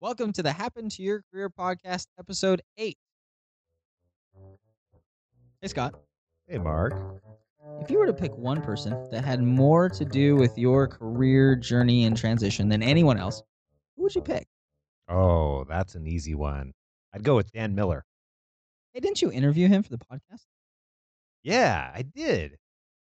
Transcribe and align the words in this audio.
Welcome 0.00 0.32
to 0.34 0.44
the 0.44 0.52
Happen 0.52 0.88
to 0.90 1.02
Your 1.02 1.24
Career 1.32 1.50
podcast, 1.50 2.06
episode 2.20 2.62
eight. 2.76 2.96
Hey, 5.60 5.66
Scott. 5.66 5.92
Hey, 6.46 6.58
Mark. 6.58 6.94
If 7.80 7.90
you 7.90 7.98
were 7.98 8.06
to 8.06 8.12
pick 8.12 8.32
one 8.36 8.62
person 8.62 8.92
that 9.10 9.24
had 9.24 9.42
more 9.42 9.88
to 9.88 10.04
do 10.04 10.36
with 10.36 10.56
your 10.56 10.86
career 10.86 11.56
journey 11.56 12.04
and 12.04 12.16
transition 12.16 12.68
than 12.68 12.80
anyone 12.80 13.18
else, 13.18 13.42
who 13.96 14.04
would 14.04 14.14
you 14.14 14.20
pick? 14.20 14.46
Oh, 15.08 15.64
that's 15.64 15.96
an 15.96 16.06
easy 16.06 16.36
one. 16.36 16.74
I'd 17.12 17.24
go 17.24 17.34
with 17.34 17.50
Dan 17.50 17.74
Miller. 17.74 18.04
Hey, 18.94 19.00
didn't 19.00 19.20
you 19.20 19.32
interview 19.32 19.66
him 19.66 19.82
for 19.82 19.90
the 19.90 19.98
podcast? 19.98 20.44
Yeah, 21.42 21.90
I 21.92 22.02
did. 22.02 22.56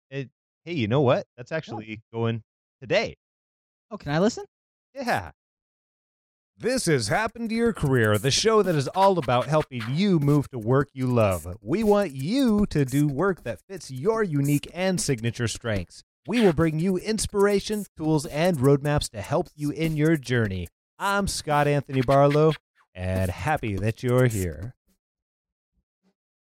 It, 0.10 0.32
hey, 0.66 0.74
you 0.74 0.88
know 0.88 1.02
what? 1.02 1.28
That's 1.38 1.52
actually 1.52 2.02
going 2.12 2.42
today. 2.82 3.16
Oh, 3.92 3.98
can 3.98 4.12
I 4.12 4.18
listen? 4.18 4.46
Yeah. 4.96 5.30
This 6.62 6.88
has 6.88 7.08
happened 7.08 7.48
to 7.52 7.56
your 7.56 7.72
career, 7.72 8.18
the 8.18 8.32
show 8.32 8.62
that 8.64 8.76
is 8.76 8.90
all 8.90 9.18
about 9.18 9.48
helping 9.48 9.82
you 9.92 10.20
move 10.20 10.50
to 10.50 10.60
work 10.60 10.90
you 10.92 11.08
love. 11.08 11.48
We 11.62 11.86
want 11.86 12.12
you 12.12 12.66
to 12.66 12.84
do 12.84 13.08
work 13.08 13.44
that 13.44 13.62
fits 13.62 13.90
your 13.90 14.24
unique 14.24 14.70
and 14.74 15.00
signature 15.00 15.48
strengths. 15.48 16.04
We 16.28 16.42
will 16.42 16.52
bring 16.52 16.78
you 16.78 16.98
inspiration, 16.98 17.86
tools, 17.96 18.26
and 18.26 18.58
roadmaps 18.58 19.10
to 19.12 19.22
help 19.22 19.48
you 19.56 19.72
in 19.72 19.96
your 19.96 20.18
journey. 20.18 20.68
I'm 21.00 21.30
Scott 21.30 21.66
Anthony 21.66 22.02
Barlow, 22.02 22.52
and 22.94 23.32
happy 23.32 23.78
that 23.78 24.04
you're 24.04 24.28
here. 24.28 24.76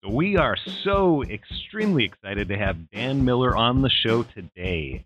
We 0.10 0.38
are 0.38 0.58
so 0.84 1.22
extremely 1.22 2.06
excited 2.06 2.48
to 2.48 2.58
have 2.58 2.90
Dan 2.90 3.26
Miller 3.26 3.56
on 3.56 3.84
the 3.84 3.92
show 3.92 4.24
today. 4.24 5.06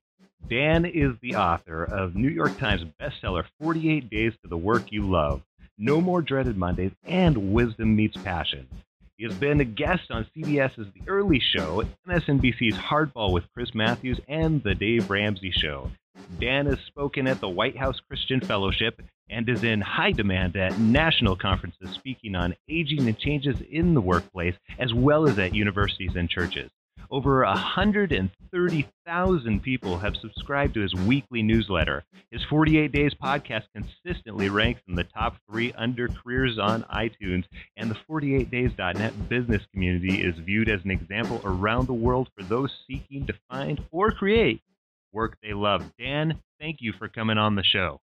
Dan 0.49 0.85
is 0.85 1.13
the 1.21 1.35
author 1.35 1.83
of 1.83 2.15
New 2.15 2.29
York 2.29 2.57
Times 2.57 2.83
bestseller 2.99 3.45
48 3.61 4.09
Days 4.09 4.33
to 4.41 4.49
the 4.49 4.57
Work 4.57 4.91
You 4.91 5.09
Love, 5.09 5.41
No 5.77 6.01
More 6.01 6.21
Dreaded 6.21 6.57
Mondays, 6.57 6.91
and 7.05 7.53
Wisdom 7.53 7.95
Meets 7.95 8.17
Passion. 8.17 8.67
He 9.17 9.23
has 9.23 9.33
been 9.35 9.61
a 9.61 9.65
guest 9.65 10.11
on 10.11 10.27
CBS's 10.35 10.87
The 10.93 11.07
Early 11.07 11.39
Show, 11.39 11.83
MSNBC's 12.07 12.75
Hardball 12.75 13.31
with 13.31 13.51
Chris 13.53 13.73
Matthews, 13.73 14.19
and 14.27 14.61
The 14.63 14.75
Dave 14.75 15.09
Ramsey 15.09 15.51
Show. 15.51 15.89
Dan 16.39 16.65
has 16.65 16.79
spoken 16.87 17.25
at 17.27 17.39
the 17.39 17.49
White 17.49 17.77
House 17.77 18.01
Christian 18.07 18.41
Fellowship 18.41 19.01
and 19.29 19.47
is 19.47 19.63
in 19.63 19.79
high 19.81 20.11
demand 20.11 20.57
at 20.57 20.77
national 20.77 21.37
conferences 21.37 21.89
speaking 21.91 22.35
on 22.35 22.55
aging 22.69 23.07
and 23.07 23.17
changes 23.17 23.55
in 23.71 23.93
the 23.93 24.01
workplace, 24.01 24.55
as 24.77 24.93
well 24.93 25.27
as 25.27 25.39
at 25.39 25.55
universities 25.55 26.15
and 26.15 26.29
churches. 26.29 26.69
Over 27.09 27.45
130,000 27.45 29.61
people 29.61 29.97
have 29.99 30.15
subscribed 30.15 30.73
to 30.73 30.81
his 30.81 30.95
weekly 30.95 31.43
newsletter. 31.43 32.03
His 32.31 32.43
48 32.49 32.91
Days 32.91 33.13
podcast 33.13 33.65
consistently 33.75 34.49
ranks 34.49 34.81
in 34.87 34.95
the 34.95 35.03
top 35.03 35.37
three 35.47 35.71
under 35.73 36.07
careers 36.07 36.57
on 36.57 36.81
iTunes, 36.83 37.43
and 37.77 37.91
the 37.91 37.97
48days.net 38.09 39.29
business 39.29 39.61
community 39.71 40.23
is 40.23 40.35
viewed 40.39 40.69
as 40.69 40.83
an 40.85 40.91
example 40.91 41.39
around 41.43 41.87
the 41.87 41.93
world 41.93 42.29
for 42.35 42.43
those 42.43 42.71
seeking 42.87 43.27
to 43.27 43.33
find 43.49 43.81
or 43.91 44.11
create 44.11 44.61
work 45.11 45.37
they 45.43 45.53
love. 45.53 45.91
Dan, 45.99 46.41
thank 46.59 46.77
you 46.79 46.93
for 46.97 47.07
coming 47.07 47.37
on 47.37 47.53
the 47.55 47.63
show. 47.63 47.99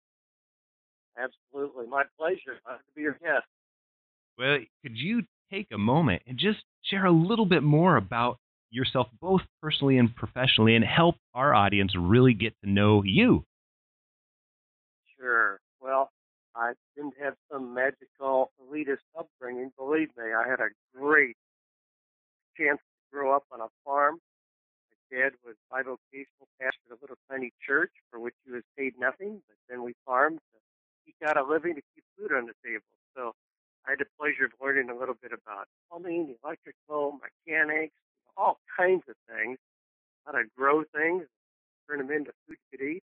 Absolutely. 1.18 1.86
My 1.86 2.04
pleasure. 2.18 2.60
Glad 2.64 2.76
to 2.76 2.92
be 2.94 3.02
your 3.02 3.14
guest. 3.14 3.46
Well, 4.38 4.58
could 4.82 4.96
you 4.96 5.22
take 5.50 5.68
a 5.72 5.78
moment 5.78 6.22
and 6.26 6.38
just 6.38 6.60
share 6.82 7.06
a 7.06 7.10
little 7.10 7.46
bit 7.46 7.62
more 7.62 7.96
about 7.96 8.38
yourself, 8.70 9.08
both 9.20 9.42
personally 9.62 9.98
and 9.98 10.14
professionally, 10.14 10.74
and 10.74 10.84
help 10.84 11.16
our 11.34 11.54
audience 11.54 11.94
really 11.96 12.34
get 12.34 12.54
to 12.62 12.70
know 12.70 13.02
you? 13.02 13.44
Sure. 15.18 15.60
Well, 15.80 16.10
I 16.54 16.72
didn't 16.96 17.14
have 17.22 17.34
some 17.50 17.74
magical 17.74 18.50
elitist 18.60 19.06
upbringing. 19.18 19.72
Believe 19.76 20.08
me, 20.16 20.32
I 20.36 20.48
had 20.48 20.60
a 20.60 20.70
great 20.94 21.36
chance 22.56 22.78
to 22.78 23.16
grow 23.16 23.34
up 23.34 23.44
on 23.52 23.60
a 23.60 23.68
farm. 23.84 24.18
My 24.90 25.18
dad 25.18 25.32
was 25.44 25.54
bivocational, 25.72 26.50
pastored 26.60 26.90
a 26.90 26.98
little 27.00 27.16
tiny 27.30 27.52
church 27.64 27.92
for 28.10 28.18
which 28.20 28.34
he 28.44 28.52
was 28.52 28.62
paid 28.76 28.94
nothing, 28.98 29.42
but 29.48 29.56
then 29.68 29.82
we 29.82 29.94
farmed 30.04 30.38
to 30.38 30.58
eke 31.10 31.28
out 31.28 31.36
a 31.36 31.42
living 31.42 31.74
to 31.74 31.82
keep 31.94 32.04
food 32.18 32.32
on 32.32 32.46
the 32.46 32.54
table. 32.64 32.84
So 33.16 33.32
I 33.86 33.90
had 33.90 34.00
the 34.00 34.06
pleasure 34.18 34.46
of 34.46 34.52
learning 34.60 34.90
a 34.90 34.98
little 34.98 35.16
bit 35.20 35.32
about 35.32 35.66
plumbing, 35.88 36.34
electrical, 36.42 37.18
mechanics, 37.22 37.94
all 38.38 38.58
kinds 38.78 39.02
of 39.08 39.16
things, 39.28 39.58
how 40.24 40.32
to 40.32 40.44
grow 40.56 40.84
things, 40.94 41.26
turn 41.88 41.98
them 41.98 42.10
into 42.10 42.30
food 42.46 42.56
could 42.70 42.80
eat. 42.80 43.02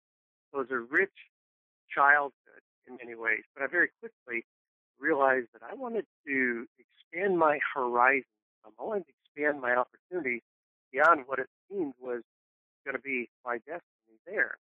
So 0.52 0.60
it 0.60 0.68
was 0.68 0.70
a 0.70 0.78
rich 0.78 1.16
childhood 1.88 2.62
in 2.86 2.96
many 2.96 3.14
ways. 3.16 3.42
But 3.54 3.64
I 3.64 3.66
very 3.66 3.88
quickly 4.00 4.44
realized 5.00 5.48
that 5.54 5.62
I 5.62 5.74
wanted 5.74 6.04
to 6.26 6.66
expand 6.78 7.38
my 7.38 7.58
horizons. 7.74 8.26
Um, 8.64 8.72
I 8.78 8.84
wanted 8.84 9.06
to 9.08 9.14
expand 9.24 9.60
my 9.60 9.74
opportunities 9.74 10.42
beyond 10.92 11.24
what 11.26 11.38
it 11.38 11.48
seemed 11.70 11.94
was 12.00 12.22
going 12.84 12.96
to 12.96 13.02
be 13.02 13.30
my 13.44 13.58
destiny 13.64 14.18
there. 14.26 14.56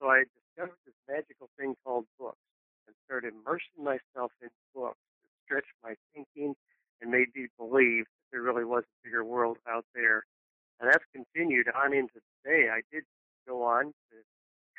So 0.00 0.08
I 0.08 0.24
discovered 0.34 0.78
this 0.84 0.94
magical 1.08 1.48
thing 1.58 1.74
called 1.84 2.06
books 2.18 2.42
and 2.86 2.96
started 3.06 3.32
immersing 3.32 3.84
myself 3.84 4.32
in 4.42 4.50
books 4.74 4.98
to 5.22 5.28
stretch 5.44 5.68
my 5.84 5.94
thinking 6.12 6.54
and 7.00 7.10
made 7.10 7.28
me 7.34 7.46
believe 7.56 8.04
that 8.04 8.21
there 8.32 8.42
really 8.42 8.64
was 8.64 8.82
a 8.82 9.06
bigger 9.06 9.24
world 9.24 9.58
out 9.68 9.84
there. 9.94 10.24
And 10.80 10.90
that's 10.90 11.04
continued 11.12 11.68
on 11.76 11.94
into 11.94 12.18
today. 12.42 12.68
I 12.72 12.80
did 12.92 13.04
go 13.46 13.62
on 13.62 13.86
to 13.86 14.16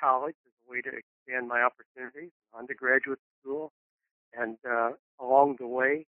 college 0.02 0.36
as 0.46 0.52
a 0.68 0.72
way 0.72 0.82
to 0.82 0.90
expand 0.90 1.48
my 1.48 1.62
opportunities, 1.62 2.32
on 2.54 2.68
to 2.68 2.74
graduate 2.74 3.20
school, 3.40 3.72
and 4.34 4.58
uh, 4.70 4.92
along 5.22 5.58
the 5.60 5.68
way, 5.68 6.06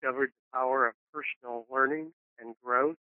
discovered 0.00 0.30
the 0.30 0.58
power 0.58 0.86
of 0.86 0.94
personal 1.12 1.66
learning 1.70 2.12
and 2.38 2.54
growth, 2.64 2.96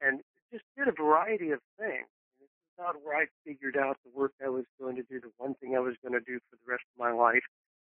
and 0.00 0.20
just 0.50 0.64
did 0.76 0.88
a 0.88 0.92
variety 0.92 1.50
of 1.50 1.60
things. 1.78 2.08
Is 2.40 2.48
not 2.78 2.96
where 3.04 3.16
I 3.16 3.26
figured 3.46 3.76
out 3.76 3.98
the 4.04 4.18
work 4.18 4.32
I 4.44 4.48
was 4.48 4.64
going 4.80 4.96
to 4.96 5.02
do, 5.02 5.20
the 5.20 5.30
one 5.36 5.54
thing 5.54 5.76
I 5.76 5.80
was 5.80 5.94
going 6.02 6.14
to 6.14 6.24
do 6.24 6.38
for 6.50 6.56
the 6.56 6.72
rest 6.72 6.84
of 6.96 6.98
my 6.98 7.12
life. 7.12 7.44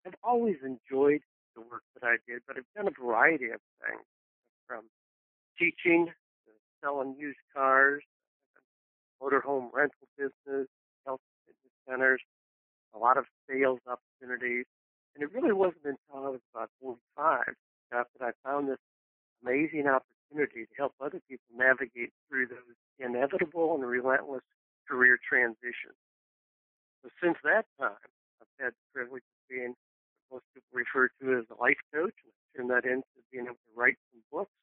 I've 0.05 0.15
always 0.23 0.57
enjoyed 0.65 1.21
the 1.55 1.61
work 1.61 1.83
that 1.93 2.05
I 2.05 2.17
did, 2.27 2.41
but 2.47 2.57
I've 2.57 2.65
done 2.75 2.87
a 2.87 3.01
variety 3.01 3.45
of 3.45 3.61
things 3.85 4.03
teaching 5.61 6.07
selling 6.81 7.15
used 7.19 7.37
cars, 7.55 8.01
motorhome 9.21 9.69
rental 9.71 10.09
business, 10.17 10.67
health 11.05 11.21
fitness 11.45 11.73
centers, 11.87 12.21
a 12.95 12.97
lot 12.97 13.17
of 13.17 13.25
sales 13.47 13.79
opportunities. 13.85 14.65
And 15.13 15.23
it 15.23 15.29
really 15.33 15.53
wasn't 15.53 15.85
until 15.85 16.25
I 16.25 16.29
was 16.29 16.39
about 16.55 16.69
45 16.81 17.53
that 17.91 18.07
I 18.21 18.31
found 18.43 18.69
this 18.69 18.81
amazing 19.43 19.85
opportunity 19.85 20.65
to 20.65 20.73
help 20.77 20.93
other 20.99 21.21
people 21.29 21.45
navigate 21.55 22.13
through 22.27 22.47
those 22.47 22.77
inevitable 22.97 23.75
and 23.75 23.85
relentless 23.85 24.41
career 24.87 25.19
transitions. 25.21 25.99
So 27.03 27.09
since 27.21 27.37
that 27.43 27.65
time, 27.79 28.09
I've 28.41 28.55
had 28.57 28.73
the 28.73 28.85
privilege 28.93 29.23
of 29.23 29.41
being 29.49 29.75
most 30.31 30.45
people 30.53 30.71
refer 30.71 31.09
to 31.21 31.37
as 31.37 31.45
a 31.51 31.61
life 31.61 31.81
coach, 31.93 32.15
and 32.23 32.31
I 32.31 32.41
turned 32.55 32.69
that 32.71 32.85
into 32.87 33.03
being 33.31 33.45
able 33.45 33.59
to 33.59 33.73
write 33.75 33.97
some 34.11 34.23
books, 34.31 34.55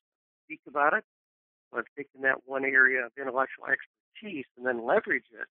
speak 0.48 0.60
about 0.66 0.94
it. 0.96 1.04
I've 1.76 1.84
taken 1.96 2.22
that 2.24 2.48
one 2.48 2.64
area 2.64 3.04
of 3.04 3.12
intellectual 3.20 3.68
expertise 3.68 4.48
and 4.56 4.64
then 4.64 4.86
leverage 4.86 5.28
it 5.36 5.48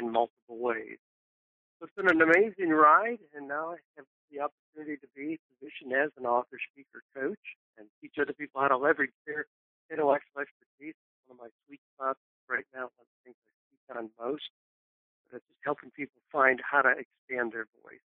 in 0.00 0.08
multiple 0.10 0.56
ways. 0.56 0.96
So 1.78 1.86
it's 1.86 1.94
been 1.94 2.08
an 2.08 2.24
amazing 2.24 2.72
ride, 2.72 3.20
and 3.36 3.46
now 3.46 3.76
I 3.76 3.78
have 4.00 4.08
the 4.32 4.40
opportunity 4.40 4.96
to 4.98 5.08
be 5.14 5.38
positioned 5.52 5.92
as 5.92 6.10
an 6.16 6.24
author, 6.24 6.56
speaker, 6.72 7.04
coach, 7.14 7.44
and 7.76 7.86
teach 8.00 8.16
other 8.20 8.32
people 8.32 8.60
how 8.60 8.68
to 8.72 8.80
leverage 8.80 9.14
their 9.28 9.46
intellectual 9.92 10.40
expertise. 10.42 10.96
It's 10.96 11.28
One 11.28 11.38
of 11.38 11.44
my 11.46 11.52
sweet 11.68 11.84
spots 11.94 12.18
right 12.48 12.66
now, 12.74 12.88
one 12.96 13.04
of 13.04 13.12
the 13.12 13.20
things 13.30 13.38
I 13.44 13.52
speak 13.68 13.84
on 13.92 14.10
most, 14.16 14.48
but 15.28 15.38
it's 15.44 15.48
just 15.52 15.62
helping 15.62 15.92
people 15.92 16.18
find 16.32 16.58
how 16.64 16.82
to 16.82 16.96
expand 16.96 17.52
their 17.52 17.68
voice. 17.84 18.07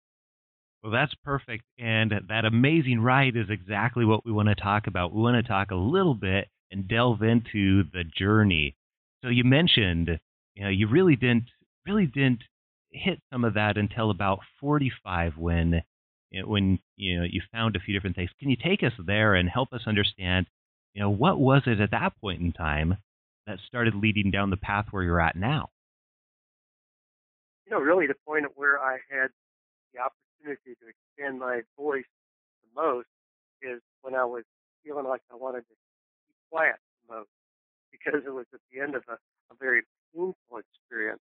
Well, 0.82 0.92
that's 0.92 1.14
perfect. 1.24 1.64
And 1.78 2.12
that 2.28 2.44
amazing 2.44 3.00
ride 3.00 3.36
is 3.36 3.50
exactly 3.50 4.04
what 4.04 4.24
we 4.24 4.32
want 4.32 4.48
to 4.48 4.54
talk 4.54 4.86
about. 4.86 5.14
We 5.14 5.20
want 5.20 5.36
to 5.36 5.48
talk 5.48 5.70
a 5.70 5.76
little 5.76 6.14
bit 6.14 6.48
and 6.70 6.88
delve 6.88 7.22
into 7.22 7.84
the 7.92 8.04
journey. 8.04 8.76
So 9.22 9.28
you 9.28 9.44
mentioned, 9.44 10.18
you 10.54 10.64
know, 10.64 10.70
you 10.70 10.88
really 10.88 11.16
didn't 11.16 11.50
really 11.86 12.06
didn't 12.06 12.42
hit 12.90 13.20
some 13.32 13.44
of 13.44 13.54
that 13.54 13.76
until 13.76 14.10
about 14.10 14.40
45 14.60 15.36
when 15.36 15.82
when 16.44 16.78
you 16.96 17.18
know 17.18 17.26
you 17.28 17.42
found 17.52 17.76
a 17.76 17.80
few 17.80 17.92
different 17.92 18.16
things. 18.16 18.30
Can 18.38 18.50
you 18.50 18.56
take 18.56 18.82
us 18.82 18.92
there 19.04 19.34
and 19.34 19.48
help 19.48 19.72
us 19.72 19.82
understand, 19.86 20.46
you 20.94 21.02
know, 21.02 21.10
what 21.10 21.38
was 21.38 21.62
it 21.66 21.80
at 21.80 21.90
that 21.90 22.12
point 22.20 22.40
in 22.40 22.52
time 22.52 22.96
that 23.46 23.58
started 23.66 23.94
leading 23.94 24.30
down 24.30 24.50
the 24.50 24.56
path 24.56 24.86
where 24.90 25.02
you're 25.02 25.20
at 25.20 25.36
now? 25.36 25.68
You 27.66 27.72
know, 27.72 27.80
really 27.80 28.06
the 28.06 28.14
point 28.26 28.46
where 28.54 28.78
I 28.80 28.98
had 29.10 29.30
the 29.92 30.00
opportunity 30.00 30.29
to 30.44 30.86
expand 30.88 31.38
my 31.38 31.60
voice 31.76 32.08
the 32.62 32.80
most 32.80 33.08
is 33.62 33.80
when 34.02 34.14
I 34.14 34.24
was 34.24 34.44
feeling 34.84 35.06
like 35.06 35.20
I 35.30 35.36
wanted 35.36 35.68
to 35.68 35.74
keep 36.26 36.36
quiet 36.50 36.76
the 37.06 37.16
most 37.16 37.30
because 37.92 38.22
it 38.24 38.32
was 38.32 38.46
at 38.54 38.60
the 38.72 38.80
end 38.80 38.94
of 38.94 39.04
a, 39.08 39.14
a 39.52 39.54
very 39.58 39.82
painful 40.14 40.58
experience. 40.58 41.20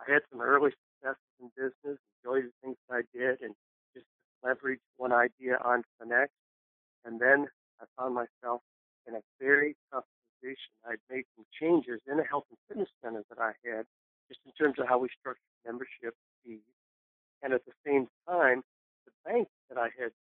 I 0.00 0.10
had 0.10 0.22
some 0.30 0.40
early 0.40 0.70
successes 0.72 1.28
in 1.40 1.50
business, 1.54 1.98
enjoyed 2.24 2.48
the 2.48 2.54
things 2.62 2.76
I 2.90 3.02
did, 3.12 3.42
and 3.42 3.54
just 3.92 4.06
leverage 4.42 4.80
one 4.96 5.12
idea 5.12 5.58
onto 5.62 5.88
the 6.00 6.06
next. 6.06 6.34
And 7.04 7.20
then 7.20 7.46
I 7.80 7.84
found 7.98 8.14
myself 8.14 8.62
in 9.06 9.14
a 9.14 9.22
very 9.38 9.76
tough 9.92 10.04
position. 10.40 10.72
I'd 10.88 11.02
made 11.10 11.24
some 11.36 11.44
changes 11.52 12.00
in 12.10 12.18
a 12.18 12.24
health 12.24 12.44
and 12.48 12.58
fitness 12.68 12.88
center 13.02 13.22
that 13.28 13.38
I 13.38 13.52
had, 13.62 13.84
just 14.28 14.40
in 14.46 14.52
terms 14.56 14.78
of 14.78 14.88
how 14.88 14.98
we 14.98 15.08
structured 15.20 15.44
membership 15.66 16.16
fees. 16.42 16.64
And 17.44 17.52
at 17.52 17.60
the 17.68 17.76
same 17.84 18.08
time, 18.24 18.64
the 19.04 19.12
bank 19.28 19.48
that 19.68 19.76
I 19.76 19.92
had 20.00 20.16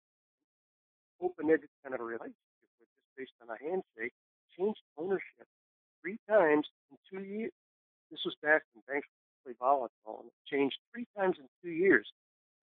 open-ended 1.19 1.68
kind 1.83 1.94
of 1.94 2.00
a 2.00 2.07
relationship 2.07 2.71
with, 2.80 2.88
just 2.88 3.12
based 3.19 3.36
on 3.44 3.51
a 3.51 3.60
handshake, 3.60 4.16
changed 4.56 4.80
ownership 4.95 5.44
three 6.00 6.16
times 6.31 6.71
in 6.88 6.95
two 7.12 7.27
years. 7.27 7.51
This 8.07 8.24
was 8.24 8.39
back 8.39 8.63
when 8.71 8.88
banks 8.88 9.12
were 9.12 9.51
really 9.51 9.60
volatile, 9.60 10.24
and 10.24 10.31
it 10.31 10.39
changed 10.48 10.80
three 10.95 11.12
times 11.12 11.36
in 11.44 11.51
two 11.60 11.75
years. 11.75 12.07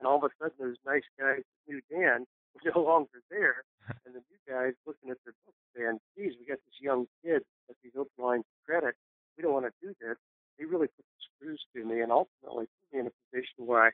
And 0.00 0.08
all 0.08 0.16
of 0.16 0.24
a 0.24 0.32
sudden, 0.40 0.56
those 0.56 0.80
nice 0.88 1.04
guys 1.20 1.44
that 1.44 1.62
knew 1.68 1.84
Dan 1.92 2.24
were 2.56 2.72
no 2.72 2.80
longer 2.80 3.20
there, 3.28 3.60
and 4.08 4.16
the 4.16 4.24
new 4.24 4.40
guys 4.48 4.72
looking 4.88 5.12
at 5.12 5.20
their 5.28 5.36
books 5.44 5.60
saying, 5.76 6.00
"Geez, 6.16 6.32
we 6.40 6.48
got 6.48 6.64
this 6.64 6.80
young 6.80 7.04
kid 7.20 7.44
with 7.68 7.76
these 7.84 7.92
open 7.92 8.16
lines 8.16 8.48
of 8.48 8.56
credit. 8.64 8.96
We 9.36 9.44
don't 9.44 9.52
want 9.52 9.68
to 9.68 9.76
do 9.84 9.92
this." 10.00 10.16
They 10.56 10.64
really 10.64 10.88
put 10.88 11.04
the 11.04 11.20
screws 11.28 11.60
to 11.76 11.84
me, 11.84 12.00
and 12.00 12.10
ultimately 12.10 12.64
put 12.64 12.88
me 12.96 13.00
in 13.04 13.12
a 13.12 13.14
position 13.28 13.68
where 13.68 13.84
I 13.84 13.90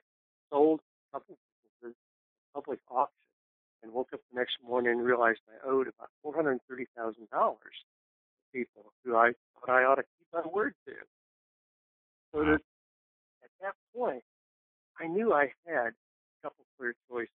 sold 0.53 0.81
a 0.81 1.19
couple 1.19 1.37
businesses, 1.81 1.97
public 2.55 2.79
auction, 2.91 3.17
and 3.83 3.93
woke 3.93 4.13
up 4.13 4.21
the 4.31 4.39
next 4.39 4.57
morning 4.65 4.93
and 4.93 5.05
realized 5.05 5.41
I 5.49 5.69
owed 5.69 5.89
about 5.89 6.11
four 6.23 6.35
hundred 6.35 6.61
thirty 6.69 6.87
thousand 6.97 7.29
dollars 7.31 7.75
to 7.81 8.59
people 8.59 8.93
who 9.05 9.17
I 9.17 9.33
thought 9.57 9.73
I 9.73 9.85
ought 9.85 9.97
to 9.97 10.03
keep 10.03 10.29
my 10.33 10.43
word 10.53 10.75
to. 10.87 10.93
So 12.33 12.45
that 12.45 12.61
at 13.43 13.51
that 13.63 13.75
point, 13.97 14.23
I 15.01 15.07
knew 15.07 15.33
I 15.33 15.53
had 15.67 15.97
a 15.97 16.37
couple 16.43 16.65
clear 16.79 16.95
choices. 17.11 17.33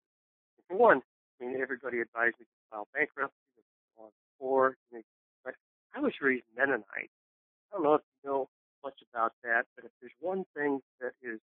For 0.68 0.76
one, 0.76 1.00
I 1.40 1.44
mean, 1.46 1.60
everybody 1.60 2.00
advised 2.00 2.36
me 2.38 2.46
to 2.46 2.58
file 2.70 2.88
bankruptcy, 2.94 3.62
or 4.38 4.76
you 4.90 4.98
know, 4.98 5.04
but 5.44 5.54
I 5.94 6.00
was 6.00 6.12
raised 6.20 6.44
Mennonite. 6.56 6.84
I 6.98 7.76
don't 7.76 7.84
know 7.84 7.94
if 7.94 8.02
you 8.22 8.30
know 8.30 8.48
much 8.82 8.98
about 9.12 9.32
that, 9.42 9.64
but 9.76 9.84
if 9.84 9.90
there's 10.00 10.12
one 10.20 10.44
thing 10.54 10.80
that 11.00 11.12
is 11.22 11.40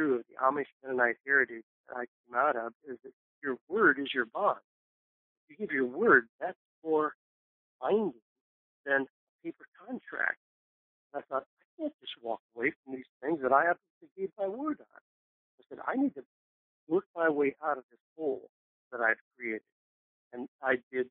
true 0.00 0.16
of 0.16 0.22
the 0.28 0.36
Amish 0.40 0.70
Mennonite 0.82 1.16
heritage 1.26 1.64
that 1.88 1.96
I 1.96 2.04
came 2.08 2.34
out 2.34 2.56
of 2.56 2.72
is 2.88 2.96
that 3.04 3.12
your 3.42 3.56
word 3.68 3.98
is 3.98 4.08
your 4.14 4.26
bond. 4.26 4.60
If 5.48 5.58
you 5.58 5.66
give 5.66 5.74
your 5.74 5.86
word, 5.86 6.26
that's 6.40 6.58
more 6.84 7.12
binding 7.80 8.12
than 8.86 9.02
a 9.02 9.44
paper 9.44 9.64
contract. 9.76 10.40
And 11.12 11.22
I 11.22 11.24
thought, 11.28 11.44
I 11.44 11.82
can't 11.82 11.94
just 12.00 12.12
walk 12.22 12.40
away 12.56 12.72
from 12.82 12.94
these 12.94 13.08
things 13.22 13.40
that 13.42 13.52
I 13.52 13.64
have 13.64 13.76
to 14.00 14.06
give 14.16 14.30
my 14.38 14.48
word 14.48 14.80
on. 14.80 15.00
I 15.60 15.62
said, 15.68 15.78
I 15.86 15.96
need 15.96 16.14
to 16.14 16.24
work 16.88 17.04
my 17.14 17.28
way 17.28 17.56
out 17.62 17.76
of 17.76 17.84
this 17.90 18.00
hole 18.16 18.48
that 18.92 19.00
I've 19.00 19.20
created. 19.36 19.66
And 20.32 20.48
I 20.62 20.76
did 20.92 21.08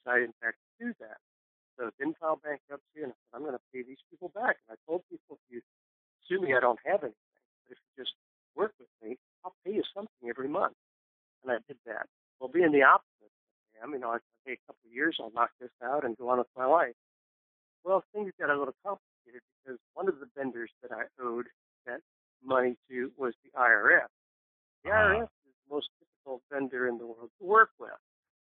decide, 0.00 0.22
in 0.22 0.34
fact, 0.40 0.56
to 0.56 0.86
do 0.86 0.92
that. 1.00 1.18
So 1.76 1.86
I 1.86 1.90
didn't 1.98 2.16
file 2.18 2.40
bankruptcy, 2.40 3.04
and 3.04 3.12
I 3.12 3.16
said, 3.16 3.32
I'm 3.34 3.42
going 3.42 3.56
to 3.56 3.66
pay 3.72 3.82
these 3.82 4.00
people 4.10 4.30
back. 4.32 4.56
And 4.68 4.76
I 4.76 4.76
told 4.88 5.02
people, 5.10 5.36
if 5.36 5.44
you 5.48 5.60
sue 6.28 6.40
me, 6.40 6.54
I 6.54 6.60
don't 6.60 6.80
have 6.84 7.02
anything. 7.02 7.40
But 7.68 7.76
if 7.76 7.78
you 7.80 8.04
just 8.04 8.14
work 8.56 8.72
with 8.78 8.88
me, 9.02 9.16
I'll 9.44 9.54
pay 9.64 9.72
you 9.72 9.82
something 9.94 10.28
every 10.28 10.48
month. 10.48 10.74
And 11.42 11.52
I 11.52 11.56
did 11.66 11.78
that. 11.86 12.06
Well, 12.38 12.48
being 12.48 12.72
the 12.72 12.82
opposite, 12.82 13.32
I 13.80 13.84
am, 13.84 13.92
you 13.92 13.98
know, 14.00 14.10
I 14.10 14.18
say 14.46 14.52
a 14.52 14.62
couple 14.66 14.84
of 14.86 14.92
years, 14.92 15.16
I'll 15.20 15.32
knock 15.34 15.50
this 15.60 15.70
out 15.82 16.04
and 16.04 16.16
go 16.16 16.28
on 16.28 16.38
with 16.38 16.52
my 16.56 16.66
life. 16.66 16.94
Well, 17.84 18.04
things 18.12 18.32
got 18.38 18.50
a 18.50 18.58
little 18.58 18.76
complicated 18.84 19.40
because 19.62 19.78
one 19.94 20.08
of 20.08 20.20
the 20.20 20.28
vendors 20.36 20.70
that 20.82 20.92
I 20.92 21.04
owed 21.22 21.46
that 21.86 22.00
money 22.44 22.76
to 22.88 23.10
was 23.16 23.34
the 23.44 23.50
IRS. 23.58 24.08
The 24.84 24.90
uh-huh. 24.90 25.24
IRS 25.24 25.32
is 25.48 25.54
the 25.68 25.74
most 25.74 25.88
difficult 26.00 26.42
vendor 26.52 26.88
in 26.88 26.98
the 26.98 27.06
world 27.06 27.30
to 27.40 27.46
work 27.46 27.70
with. 27.78 27.96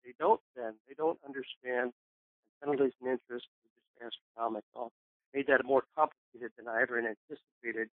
They 0.06 0.14
don't 0.20 0.40
bend. 0.56 0.76
They 0.88 0.96
don't 0.96 1.20
understand 1.28 1.92
penalties 2.64 2.94
and 3.02 3.12
interest 3.12 3.48
are 3.64 3.72
just 3.76 4.16
astronomical. 4.36 4.92
Made 5.34 5.48
that 5.48 5.66
more 5.66 5.84
complicated 5.96 6.52
than 6.58 6.68
I 6.68 6.82
ever 6.82 6.98
anticipated, 6.98 7.92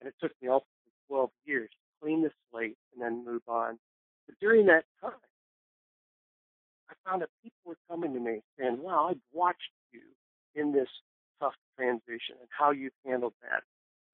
and 0.00 0.08
it 0.08 0.14
took 0.20 0.32
me 0.40 0.48
ultimately 0.48 0.71
12 1.12 1.30
years 1.44 1.68
clean 2.00 2.22
the 2.22 2.30
slate 2.50 2.76
and 2.94 3.02
then 3.02 3.22
move 3.24 3.42
on. 3.46 3.78
But 4.26 4.36
during 4.40 4.64
that 4.66 4.84
time, 5.02 5.12
I 6.88 6.94
found 7.04 7.20
that 7.20 7.28
people 7.42 7.60
were 7.66 7.76
coming 7.90 8.14
to 8.14 8.20
me 8.20 8.40
saying, 8.58 8.80
"Wow, 8.80 9.08
I've 9.10 9.20
watched 9.30 9.72
you 9.92 10.00
in 10.54 10.72
this 10.72 10.88
tough 11.38 11.54
transition 11.76 12.36
and 12.40 12.48
how 12.50 12.70
you've 12.70 12.96
handled 13.04 13.34
that. 13.42 13.62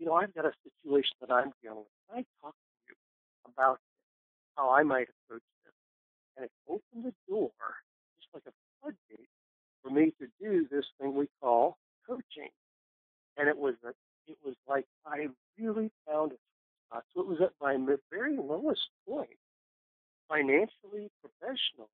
You 0.00 0.06
know, 0.06 0.14
I've 0.14 0.34
got 0.34 0.44
a 0.44 0.52
situation 0.64 1.16
that 1.20 1.30
I'm 1.30 1.52
dealing 1.62 1.78
with. 1.78 1.94
Can 2.08 2.18
I 2.18 2.24
talk 2.42 2.54
to 2.54 2.88
you 2.88 2.96
about 3.46 3.78
how 4.56 4.70
I 4.70 4.82
might 4.82 5.08
approach 5.08 5.42
this?" 5.64 5.74
And 6.36 6.44
it 6.46 6.52
opened 6.66 7.04
the 7.04 7.14
door, 7.28 7.52
just 8.18 8.34
like 8.34 8.46
a 8.46 8.52
floodgate, 8.80 9.28
for 9.82 9.90
me 9.90 10.12
to 10.18 10.26
do 10.40 10.66
this 10.66 10.86
thing 10.98 11.14
we 11.14 11.28
call 11.40 11.78
coaching. 12.06 12.50
And 13.36 13.48
it 13.48 13.56
was 13.56 13.76
a, 13.84 13.94
it 14.26 14.38
was 14.44 14.56
like 14.66 14.86
I 15.06 15.28
really 15.58 15.92
found 16.06 16.32
a 16.32 16.47
spot. 16.88 17.04
So 17.14 17.20
it 17.22 17.26
was 17.26 17.38
at 17.40 17.52
my 17.60 17.76
very 18.10 18.36
lowest 18.36 18.88
point, 19.06 19.28
financially, 20.28 21.10
professionally, 21.20 21.90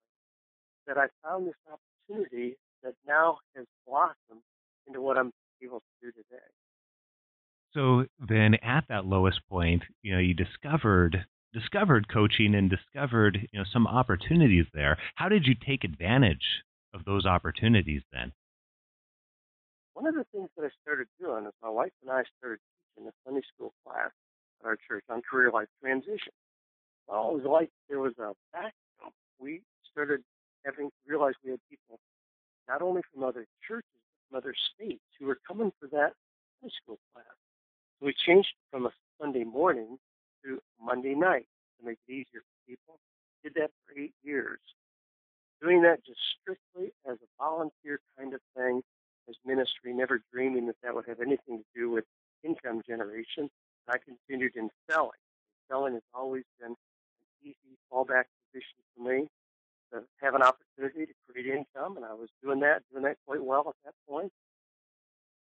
that 0.87 0.99
I 0.99 1.07
found 1.23 1.47
this 1.47 1.55
opportunity 1.67 2.57
that 2.83 2.95
now 3.07 3.39
has 3.57 3.67
blossomed 3.87 4.43
into 4.87 5.01
what 5.01 5.17
I'm 5.17 5.33
able 5.63 5.81
to 5.81 6.07
do 6.07 6.13
today. 6.13 6.45
So 7.73 8.05
then, 8.29 8.55
at 8.63 8.85
that 8.89 9.05
lowest 9.05 9.41
point, 9.49 9.83
you 10.03 10.15
know, 10.15 10.21
you 10.21 10.35
discovered 10.35 11.25
discovered 11.53 12.09
coaching 12.13 12.55
and 12.55 12.69
discovered 12.69 13.39
you 13.53 13.59
know 13.59 13.65
some 13.73 13.87
opportunities 13.87 14.67
there. 14.75 14.99
How 15.15 15.29
did 15.29 15.47
you 15.47 15.55
take 15.55 15.85
advantage 15.85 16.63
of 16.93 17.05
those 17.05 17.27
opportunities 17.27 18.03
then? 18.13 18.33
One 19.95 20.07
of 20.07 20.15
the 20.15 20.25
things 20.33 20.49
that 20.57 20.65
I 20.65 20.71
started 20.83 21.07
doing 21.21 21.47
is 21.47 21.53
my 21.63 21.69
wife 21.69 21.93
and 22.03 22.11
I 22.11 22.23
started 22.39 22.59
teaching 22.97 23.09
a 23.09 23.13
Sunday 23.25 23.43
school 23.55 23.73
class 23.85 24.11
our 24.65 24.77
church 24.89 25.05
on 25.09 25.23
career 25.23 25.51
life 25.51 25.69
transition. 25.81 26.33
Well, 27.09 27.31
it 27.31 27.35
was 27.35 27.45
like 27.45 27.71
there 27.89 28.01
was 28.01 28.15
a 28.19 28.33
vacuum. 28.53 29.13
We 29.39 29.63
started 29.91 30.21
having 30.65 30.91
realized 31.07 31.37
we 31.45 31.51
had 31.51 31.61
people 31.69 31.99
not 32.69 32.83
only 32.83 33.03
from 33.13 33.23
other 33.23 33.47
churches 33.67 33.91
but 33.95 34.29
from 34.29 34.39
other 34.39 34.55
states 34.75 35.05
who 35.19 35.27
were 35.27 35.39
coming 35.47 35.73
for 35.79 35.87
that 35.89 36.13
Sunday 36.61 36.73
school 36.83 36.99
class. 37.13 37.27
So 38.01 38.07
we 38.07 38.15
changed 38.27 38.55
from 38.71 38.87
a 38.87 38.91
Sunday 39.21 39.45
morning 39.45 39.99
to 40.45 40.61
Monday 40.83 41.15
night 41.15 41.47
to 41.79 41.87
make 41.87 41.99
it 42.09 42.13
easier 42.13 42.41
for 42.41 42.57
people. 42.67 42.99
Did 43.43 43.55
that 43.55 43.71
for 43.85 44.01
eight 44.01 44.15
years 44.23 44.61
doing 45.65 45.83
that 45.83 46.05
just 46.05 46.21
strictly 46.41 46.93
as 47.09 47.17
a 47.23 47.43
volunteer 47.43 48.01
kind 48.19 48.35
of 48.35 48.41
thing, 48.57 48.83
as 49.29 49.35
ministry, 49.47 49.93
never 49.95 50.21
dreaming 50.33 50.67
that 50.67 50.77
that 50.83 50.95
would 50.95 51.07
have 51.09 51.21
anything 51.21 51.59
to 51.59 51.65
do 51.75 51.91
with 51.91 52.05
income 52.43 52.83
generation. 52.87 53.49
I 53.89 53.99
continued 53.99 54.57
in 54.57 54.71
selling. 54.91 55.21
Selling 55.71 55.95
has 55.95 56.03
always 56.15 56.45
been 56.61 56.73
an 56.73 56.77
easy 57.43 57.77
fallback 57.93 58.25
position 58.51 58.81
for 58.97 59.03
me 59.05 59.29
to 59.93 60.03
have 60.23 60.35
an 60.35 60.43
opportunity 60.43 61.07
to 61.07 61.15
create 61.29 61.47
income, 61.47 61.97
and 61.97 62.05
I 62.05 62.15
was 62.15 62.29
doing 62.43 62.61
that, 62.61 62.83
doing 62.91 63.05
that 63.05 63.17
quite 63.27 63.45
well 63.45 63.69
at 63.69 63.77
that 63.85 63.95
point. 64.09 64.33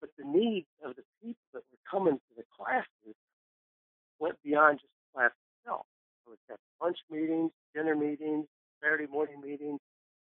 But 0.01 0.09
the 0.17 0.25
needs 0.25 0.67
of 0.83 0.95
the 0.95 1.03
people 1.21 1.45
that 1.53 1.63
were 1.71 1.83
coming 1.89 2.17
to 2.17 2.33
the 2.35 2.43
classes 2.57 3.15
went 4.19 4.35
beyond 4.43 4.79
just 4.79 4.91
the 4.91 5.19
class 5.19 5.31
itself. 5.61 5.85
I 6.27 6.31
would 6.31 6.39
have 6.49 6.59
lunch 6.81 6.97
meetings, 7.09 7.51
dinner 7.73 7.95
meetings, 7.95 8.47
Saturday 8.81 9.07
morning 9.07 9.39
meetings, 9.41 9.79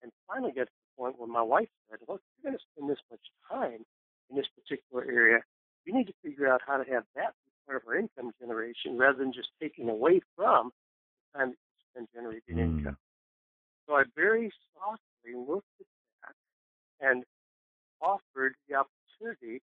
and 0.03 0.12
finally 0.29 0.53
get 0.53 0.67
to 0.67 0.73
the 0.73 1.03
point 1.03 1.19
where 1.19 1.29
my 1.29 1.43
wife 1.43 1.69
said, 1.91 1.99
look, 2.09 2.23
you're 2.37 2.50
going 2.50 2.59
to 2.59 2.65
spend 2.73 2.91
this 2.91 3.03
much 3.11 3.26
time 3.50 3.85
in 4.31 4.37
this 4.37 4.47
particular 4.55 5.05
area. 5.05 5.41
You 5.85 5.95
need 5.95 6.07
to 6.07 6.15
figure 6.23 6.49
out 6.49 6.61
how 6.67 6.76
to 6.76 6.91
have 6.93 7.05
that 7.15 7.35
part 7.66 7.82
of 7.82 7.88
our 7.88 7.96
income 7.96 8.32
generation 8.40 8.96
rather 8.96 9.18
than 9.18 9.32
just 9.32 9.49
taking 9.61 9.88
away 9.88 10.20
from 10.37 10.73
the 11.32 11.38
time 11.38 11.50
that 11.50 11.56
you 11.56 11.78
spend 11.90 12.08
generating 12.14 12.56
Mm. 12.56 12.78
income. 12.78 12.96
So 13.87 13.96
I 13.96 14.04
very 14.14 14.52
softly 14.75 15.35
looked 15.35 15.66
at 15.80 15.87
that 16.23 16.37
and 17.00 17.25
offered 18.00 18.54
the 18.68 18.75
opportunity 18.76 19.62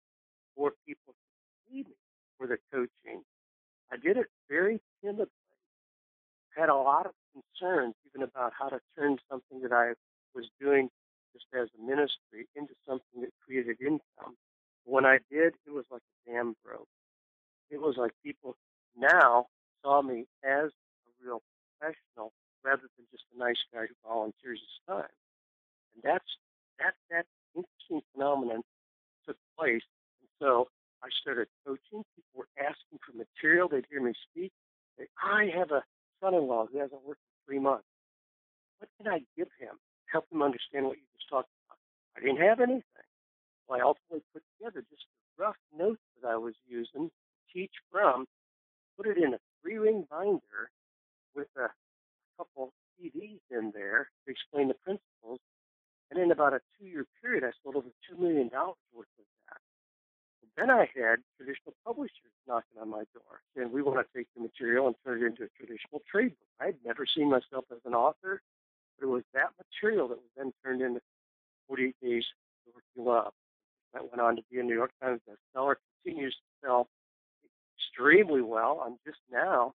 for 0.56 0.72
people 0.86 1.14
to 1.14 1.70
see 1.70 1.84
me 1.84 1.96
for 2.38 2.48
the 2.48 2.58
coaching. 2.72 3.24
I 3.92 3.98
did 3.98 4.18
it 4.18 4.28
very 4.50 4.82
timidly. 5.02 5.28
Had 6.56 6.70
a 6.70 6.76
lot 6.76 7.06
of 7.06 7.14
concerns 7.34 7.96
even 8.06 8.24
about 8.24 8.54
how 8.54 8.70
to 8.70 8.80
turn 8.96 9.18
something 9.30 9.62
that 9.62 9.72
I 9.72 9.94
was 10.34 10.50
doing 10.60 10.90
just 11.34 11.46
as 11.54 11.70
a 11.78 11.82
ministry 11.82 12.48
into 12.56 12.74
something 12.88 13.22
that 13.22 13.32
created 13.46 13.82
income. 13.82 14.38
When 14.86 15.06
I 15.06 15.20
did, 15.32 15.56
it 15.66 15.72
was 15.72 15.86
like 15.90 16.02
a 16.28 16.32
dam 16.32 16.56
broke. 16.64 16.88
It 17.74 17.82
was 17.82 17.98
like 17.98 18.12
people 18.22 18.56
now 18.96 19.48
saw 19.82 20.04
me 20.04 20.30
as 20.46 20.70
a 20.70 21.12
real 21.26 21.42
professional 21.82 22.30
rather 22.64 22.86
than 22.94 23.10
just 23.10 23.26
a 23.34 23.40
nice 23.40 23.58
guy 23.74 23.90
who 23.90 23.98
volunteers 24.06 24.62
his 24.62 24.78
time. 24.86 25.10
And 25.96 26.04
that's 26.06 26.38
that 26.78 26.94
that 27.10 27.26
interesting 27.58 28.06
phenomenon 28.14 28.62
took 29.26 29.38
place. 29.58 29.82
And 30.22 30.30
so 30.38 30.70
I 31.02 31.10
started 31.20 31.48
coaching. 31.66 32.06
People 32.14 32.46
were 32.46 32.52
asking 32.62 33.02
for 33.02 33.18
material. 33.18 33.68
They'd 33.68 33.90
hear 33.90 34.06
me 34.06 34.14
speak. 34.30 34.54
They, 35.00 35.10
I 35.18 35.50
have 35.58 35.72
a 35.72 35.82
son-in-law 36.22 36.68
who 36.72 36.78
hasn't 36.78 37.02
worked 37.02 37.26
three 37.48 37.60
months. 37.60 37.90
What 38.78 38.90
can 39.02 39.12
I 39.12 39.26
give 39.36 39.50
him? 39.58 39.82
Help 40.06 40.30
him 40.32 40.46
understand 40.46 40.86
what 40.86 41.02
you 41.02 41.10
just 41.18 41.28
talked 41.28 41.50
about. 41.66 41.82
I 42.16 42.22
didn't 42.22 42.46
have 42.46 42.60
anything. 42.62 43.10
Well, 43.66 43.80
I 43.80 43.84
ultimately 43.84 44.22
put 44.32 44.44
together 44.58 44.86
just 44.94 45.10
the 45.10 45.44
rough 45.44 45.58
notes 45.74 46.06
that 46.22 46.30
I 46.30 46.38
was 46.38 46.54
using 46.70 47.10
to 47.10 47.23
teach 47.54 47.72
from, 47.92 48.26
put 48.98 49.08
it 49.08 49.18
in 49.18 49.34
a 49.34 49.40
three 49.62 49.78
ring 49.78 50.06
binder 50.10 50.70
with 51.36 51.48
a 51.58 51.70
couple 52.38 52.74
CDs 53.00 53.40
in 53.52 53.72
there 53.74 54.10
to 54.26 54.32
explain 54.32 54.68
the 54.68 54.76
principles. 54.76 55.40
And 56.12 56.22
in 56.22 56.32
about 56.32 56.54
a 56.54 56.60
two 56.78 56.86
year 56.86 57.06
period, 57.22 57.44
I 57.44 57.52
sold 57.64 57.76
over 57.76 57.90
$2 58.12 58.20
million 58.20 58.50
worth 58.54 59.08
of 59.18 59.26
that. 59.48 59.58
Then 60.56 60.70
I 60.70 60.88
had 60.96 61.18
traditional 61.38 61.74
publishers 61.86 62.34
knocking 62.48 62.78
on 62.80 62.90
my 62.90 63.04
door 63.14 63.42
saying, 63.56 63.72
We 63.72 63.82
want 63.82 64.06
to 64.06 64.18
take 64.18 64.28
the 64.36 64.42
material 64.42 64.88
and 64.88 64.96
turn 65.04 65.24
it 65.24 65.26
into 65.26 65.44
a 65.44 65.50
traditional 65.58 66.02
trade 66.10 66.30
book. 66.30 66.54
I'd 66.60 66.76
never 66.86 67.06
seen 67.08 67.30
myself 67.30 67.66
as 67.72 67.80
an 67.86 67.96
author, 67.96 68.42
but 69.00 69.08
it 69.08 69.10
was 69.10 69.24
that 69.34 69.50
material 69.58 70.08
that 70.10 70.18
was 70.18 70.32
then 70.38 70.54
turned 70.64 70.82
into 70.82 71.02
48 71.68 71.96
Days 72.04 72.26
to 72.66 72.72
Work 72.76 72.84
You 72.96 73.04
Love. 73.04 73.34
That 73.94 74.04
went 74.04 74.22
on 74.22 74.36
to 74.36 74.44
be 74.52 74.60
a 74.60 74.64
New 74.64 74.76
York 74.76 74.92
Times 75.02 75.22
bestseller, 75.28 75.76
continues 76.04 76.36
to 76.36 76.68
sell 76.68 76.88
extremely 77.94 78.42
well. 78.42 78.84
I'm 78.86 78.98
just 79.06 79.20
now 79.32 79.74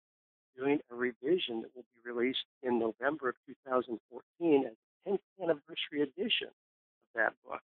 doing 0.58 0.80
a 0.92 0.96
revision 0.96 1.62
that 1.62 1.70
will 1.76 1.86
be 2.04 2.12
released 2.12 2.46
in 2.64 2.80
November 2.80 3.30
of 3.30 3.36
2014 3.48 4.66
as 4.66 4.72
a 4.72 5.10
10th 5.10 5.20
anniversary 5.42 6.02
edition 6.02 6.48
of 6.48 7.16
that 7.16 7.34
book. 7.46 7.62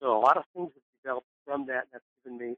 So 0.00 0.16
a 0.16 0.20
lot 0.20 0.36
of 0.36 0.44
things 0.54 0.70
have 0.74 1.02
developed 1.02 1.26
from 1.44 1.66
that, 1.66 1.86
and 1.92 1.92
that's 1.92 2.04
given 2.24 2.38
me 2.38 2.54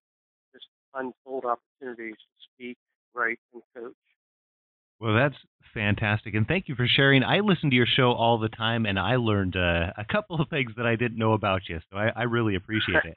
just 0.53 0.67
untold 0.95 1.45
opportunities 1.45 2.15
to 2.17 2.49
speak, 2.55 2.77
write, 3.15 3.39
and 3.53 3.63
coach. 3.75 3.95
Well, 5.01 5.15
that's 5.15 5.37
fantastic, 5.73 6.35
and 6.35 6.47
thank 6.47 6.69
you 6.69 6.75
for 6.75 6.87
sharing. 6.87 7.25
I 7.25 7.41
listen 7.41 7.71
to 7.71 7.77
your 7.77 7.87
show 7.87 8.13
all 8.13 8.39
the 8.39 8.49
time, 8.49 8.87
and 8.87 8.99
I 8.99 9.17
learned 9.17 9.57
uh, 9.57 9.93
a 9.97 10.05
couple 10.11 10.41
of 10.41 10.49
things 10.49 10.73
that 10.77 10.87
I 10.87 10.97
didn't 10.97 11.19
know 11.19 11.33
about 11.33 11.63
you, 11.69 11.81
so 11.91 11.99
I, 11.99 12.13
I 12.15 12.23
really 12.23 12.55
appreciate 12.55 13.05
it. 13.05 13.15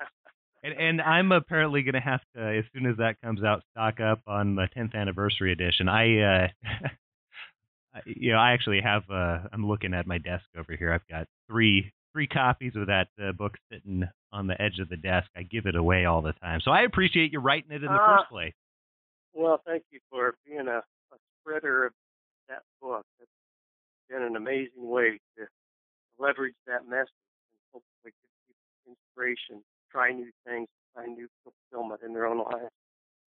And, 0.64 0.74
and 0.74 1.02
I'm 1.02 1.32
apparently 1.32 1.84
going 1.84 1.94
to 1.94 2.00
have 2.00 2.22
to, 2.36 2.42
as 2.42 2.66
soon 2.74 2.90
as 2.90 2.98
that 2.98 3.22
comes 3.22 3.44
out, 3.44 3.64
stock 3.72 4.00
up 4.00 4.22
on 4.28 4.56
the 4.56 4.68
10th 4.76 4.96
anniversary 4.96 5.52
edition. 5.52 5.88
I, 5.88 6.20
uh, 6.20 6.48
you 8.06 8.32
know, 8.32 8.40
I 8.40 8.52
actually 8.52 8.82
have. 8.82 9.04
Uh, 9.10 9.40
I'm 9.52 9.68
looking 9.68 9.94
at 9.94 10.08
my 10.08 10.18
desk 10.18 10.46
over 10.58 10.76
here. 10.76 10.94
I've 10.94 11.08
got 11.08 11.28
three 11.50 11.92
three 12.14 12.28
copies 12.28 12.74
of 12.76 12.88
that 12.88 13.08
uh, 13.22 13.32
book 13.32 13.54
sitting 13.72 14.04
on 14.32 14.48
the 14.48 14.60
edge 14.60 14.80
of 14.80 14.90
the 14.90 14.98
desk. 14.98 15.28
I 15.36 15.44
give 15.44 15.66
it 15.68 15.76
away 15.76 16.06
all 16.06 16.22
the 16.22 16.34
time, 16.34 16.62
so 16.64 16.72
I 16.72 16.82
appreciate 16.82 17.32
you 17.32 17.40
writing 17.40 17.72
it 17.72 17.84
in 17.84 17.92
the 17.92 17.92
uh, 17.92 18.18
first 18.18 18.30
place. 18.30 18.54
Well, 19.34 19.62
thank 19.66 19.84
you 19.92 20.00
for 20.10 20.36
being 20.46 20.68
a, 20.68 20.80
a 20.80 21.18
spreader 21.42 21.86
of 21.86 21.94
that 22.50 22.64
book. 22.82 23.06
It's 23.22 23.30
been 24.10 24.24
an 24.24 24.36
amazing 24.36 24.90
way 24.90 25.20
to 25.38 25.46
leverage 26.18 26.56
that 26.66 26.90
message 26.90 27.14
and 27.54 27.62
hopefully 27.72 28.14
give 28.18 28.34
people 28.48 28.96
inspiration, 28.98 29.62
try 29.98 30.12
new 30.12 30.30
things, 30.46 30.68
find 30.94 31.16
new 31.16 31.28
fulfillment 31.44 32.02
in 32.06 32.14
their 32.14 32.28
own 32.28 32.38
lives. 32.38 32.72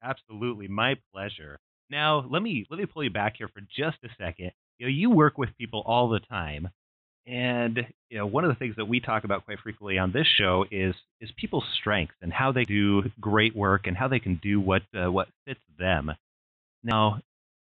Absolutely, 0.03 0.69
my 0.69 0.95
pleasure. 1.13 1.59
Now, 1.91 2.25
let 2.31 2.43
me 2.43 2.67
let 2.71 2.79
me 2.79 2.87
pull 2.87 3.03
you 3.03 3.11
back 3.11 3.35
here 3.37 3.49
for 3.49 3.61
just 3.77 3.99
a 4.05 4.09
second. 4.19 4.53
You 4.79 4.87
know, 4.87 4.91
you 4.91 5.11
work 5.11 5.37
with 5.37 5.51
people 5.59 5.83
all 5.85 6.09
the 6.09 6.21
time, 6.21 6.69
and 7.27 7.81
you 8.09 8.19
know, 8.19 8.27
one 8.27 8.45
of 8.45 8.51
the 8.51 8.55
things 8.55 8.77
that 8.77 8.87
we 8.87 9.01
talk 9.01 9.25
about 9.25 9.45
quite 9.45 9.59
frequently 9.59 9.99
on 9.99 10.13
this 10.13 10.27
show 10.39 10.65
is 10.71 10.95
is 11.21 11.31
people's 11.37 11.65
strengths 11.81 12.15
and 12.23 12.33
how 12.33 12.53
they 12.53 12.65
do 12.65 13.03
great 13.21 13.55
work 13.55 13.87
and 13.87 13.97
how 13.97 14.09
they 14.09 14.21
can 14.21 14.39
do 14.43 14.61
what 14.61 14.83
uh, 14.95 15.11
what 15.11 15.29
fits 15.45 15.61
them. 15.79 16.13
Now, 16.85 17.21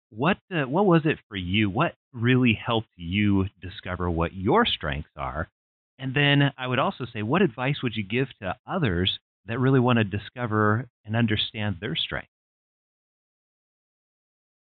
what 0.10 0.38
uh, 0.52 0.64
what 0.64 0.86
was 0.86 1.02
it 1.06 1.20
for 1.28 1.36
you? 1.36 1.70
What 1.70 1.94
really 2.14 2.54
helped 2.66 2.88
you 2.96 3.46
discover 3.62 4.10
what 4.10 4.34
your 4.34 4.66
strengths 4.66 5.10
are? 5.18 5.50
And 5.98 6.14
then 6.14 6.52
I 6.58 6.68
would 6.68 6.80
also 6.80 7.06
say, 7.12 7.22
what 7.22 7.42
advice 7.42 7.78
would 7.82 7.96
you 7.96 8.04
give 8.04 8.28
to 8.42 8.56
others 8.68 9.20
that 9.46 9.60
really 9.60 9.80
want 9.80 9.98
to 9.98 10.04
discover 10.04 10.88
and 11.06 11.16
understand 11.16 11.78
their 11.80 11.96
strengths? 11.96 12.30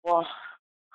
Well, 0.02 0.26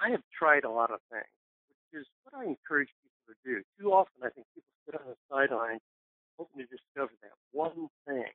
I 0.01 0.09
have 0.09 0.21
tried 0.37 0.63
a 0.63 0.69
lot 0.69 0.91
of 0.91 0.99
things, 1.11 1.23
which 1.69 2.01
is 2.01 2.07
what 2.23 2.41
I 2.41 2.45
encourage 2.45 2.89
people 3.01 3.33
to 3.33 3.35
do. 3.45 3.63
Too 3.79 3.93
often, 3.93 4.15
I 4.23 4.29
think 4.29 4.47
people 4.53 4.69
sit 4.85 4.95
on 4.95 5.07
the 5.07 5.15
sidelines 5.31 5.81
hoping 6.37 6.65
to 6.65 6.67
discover 6.67 7.13
that 7.21 7.31
one 7.51 7.87
thing. 8.07 8.33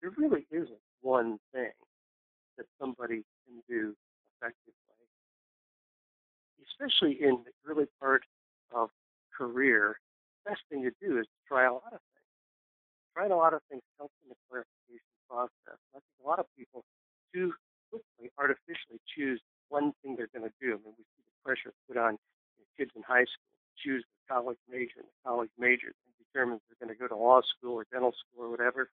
There 0.00 0.12
really 0.16 0.46
isn't 0.52 0.84
one 1.00 1.38
thing 1.52 1.72
that 2.56 2.66
somebody 2.78 3.24
can 3.46 3.62
do 3.68 3.96
effectively 4.36 4.74
especially 6.78 7.22
in 7.22 7.38
the 7.44 7.70
early 7.70 7.86
part 8.00 8.22
of 8.74 8.90
career, 9.36 9.98
best 10.46 10.62
thing 10.70 10.86
to 10.86 10.94
do 11.02 11.18
is 11.18 11.26
try 11.50 11.66
a 11.66 11.74
lot 11.74 11.90
of 11.90 11.98
things. 11.98 12.30
Trying 13.12 13.32
a 13.34 13.36
lot 13.36 13.52
of 13.52 13.60
things 13.68 13.82
helps 13.98 14.14
in 14.22 14.30
the 14.30 14.38
clarification 14.46 15.14
process. 15.28 15.78
I 15.92 15.98
think 15.98 16.16
a 16.22 16.26
lot 16.26 16.38
of 16.38 16.46
people 16.54 16.86
too 17.34 17.52
quickly 17.90 18.30
artificially 18.38 19.02
choose 19.10 19.42
one 19.68 19.92
thing 20.00 20.14
they're 20.14 20.30
going 20.30 20.46
to 20.46 20.54
do. 20.62 20.78
I 20.78 20.80
mean, 20.80 20.94
we 20.94 21.04
see 21.04 21.22
the 21.26 21.36
pressure 21.42 21.74
put 21.90 21.98
on 21.98 22.16
kids 22.78 22.92
in 22.94 23.02
high 23.02 23.26
school 23.26 23.50
choose 23.76 24.04
the 24.04 24.34
college 24.34 24.58
major, 24.68 25.04
and 25.04 25.08
the 25.08 25.20
college 25.24 25.50
major 25.58 25.92
then 25.92 26.12
determines 26.18 26.60
they're 26.68 26.80
going 26.80 26.94
to 26.94 26.98
go 26.98 27.08
to 27.08 27.16
law 27.16 27.40
school 27.44 27.74
or 27.74 27.86
dental 27.92 28.12
school 28.12 28.46
or 28.46 28.50
whatever. 28.50 28.88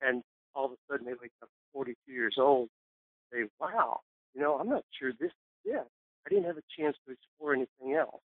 And 0.00 0.22
all 0.54 0.66
of 0.66 0.72
a 0.72 0.76
sudden 0.88 1.06
they 1.06 1.12
wake 1.20 1.32
up 1.42 1.48
42 1.72 2.12
years 2.12 2.36
old 2.38 2.68
and 3.32 3.48
say, 3.48 3.50
wow, 3.60 4.00
you 4.34 4.40
know, 4.40 4.56
I'm 4.58 4.68
not 4.68 4.84
sure 4.98 5.12
this 5.12 5.30
is 5.30 5.76
it. 5.76 5.86
I 6.26 6.28
didn't 6.28 6.44
have 6.44 6.56
a 6.58 6.66
chance 6.78 6.96
to 7.06 7.12
explore 7.12 7.54
anything 7.54 7.94
else. 7.94 8.22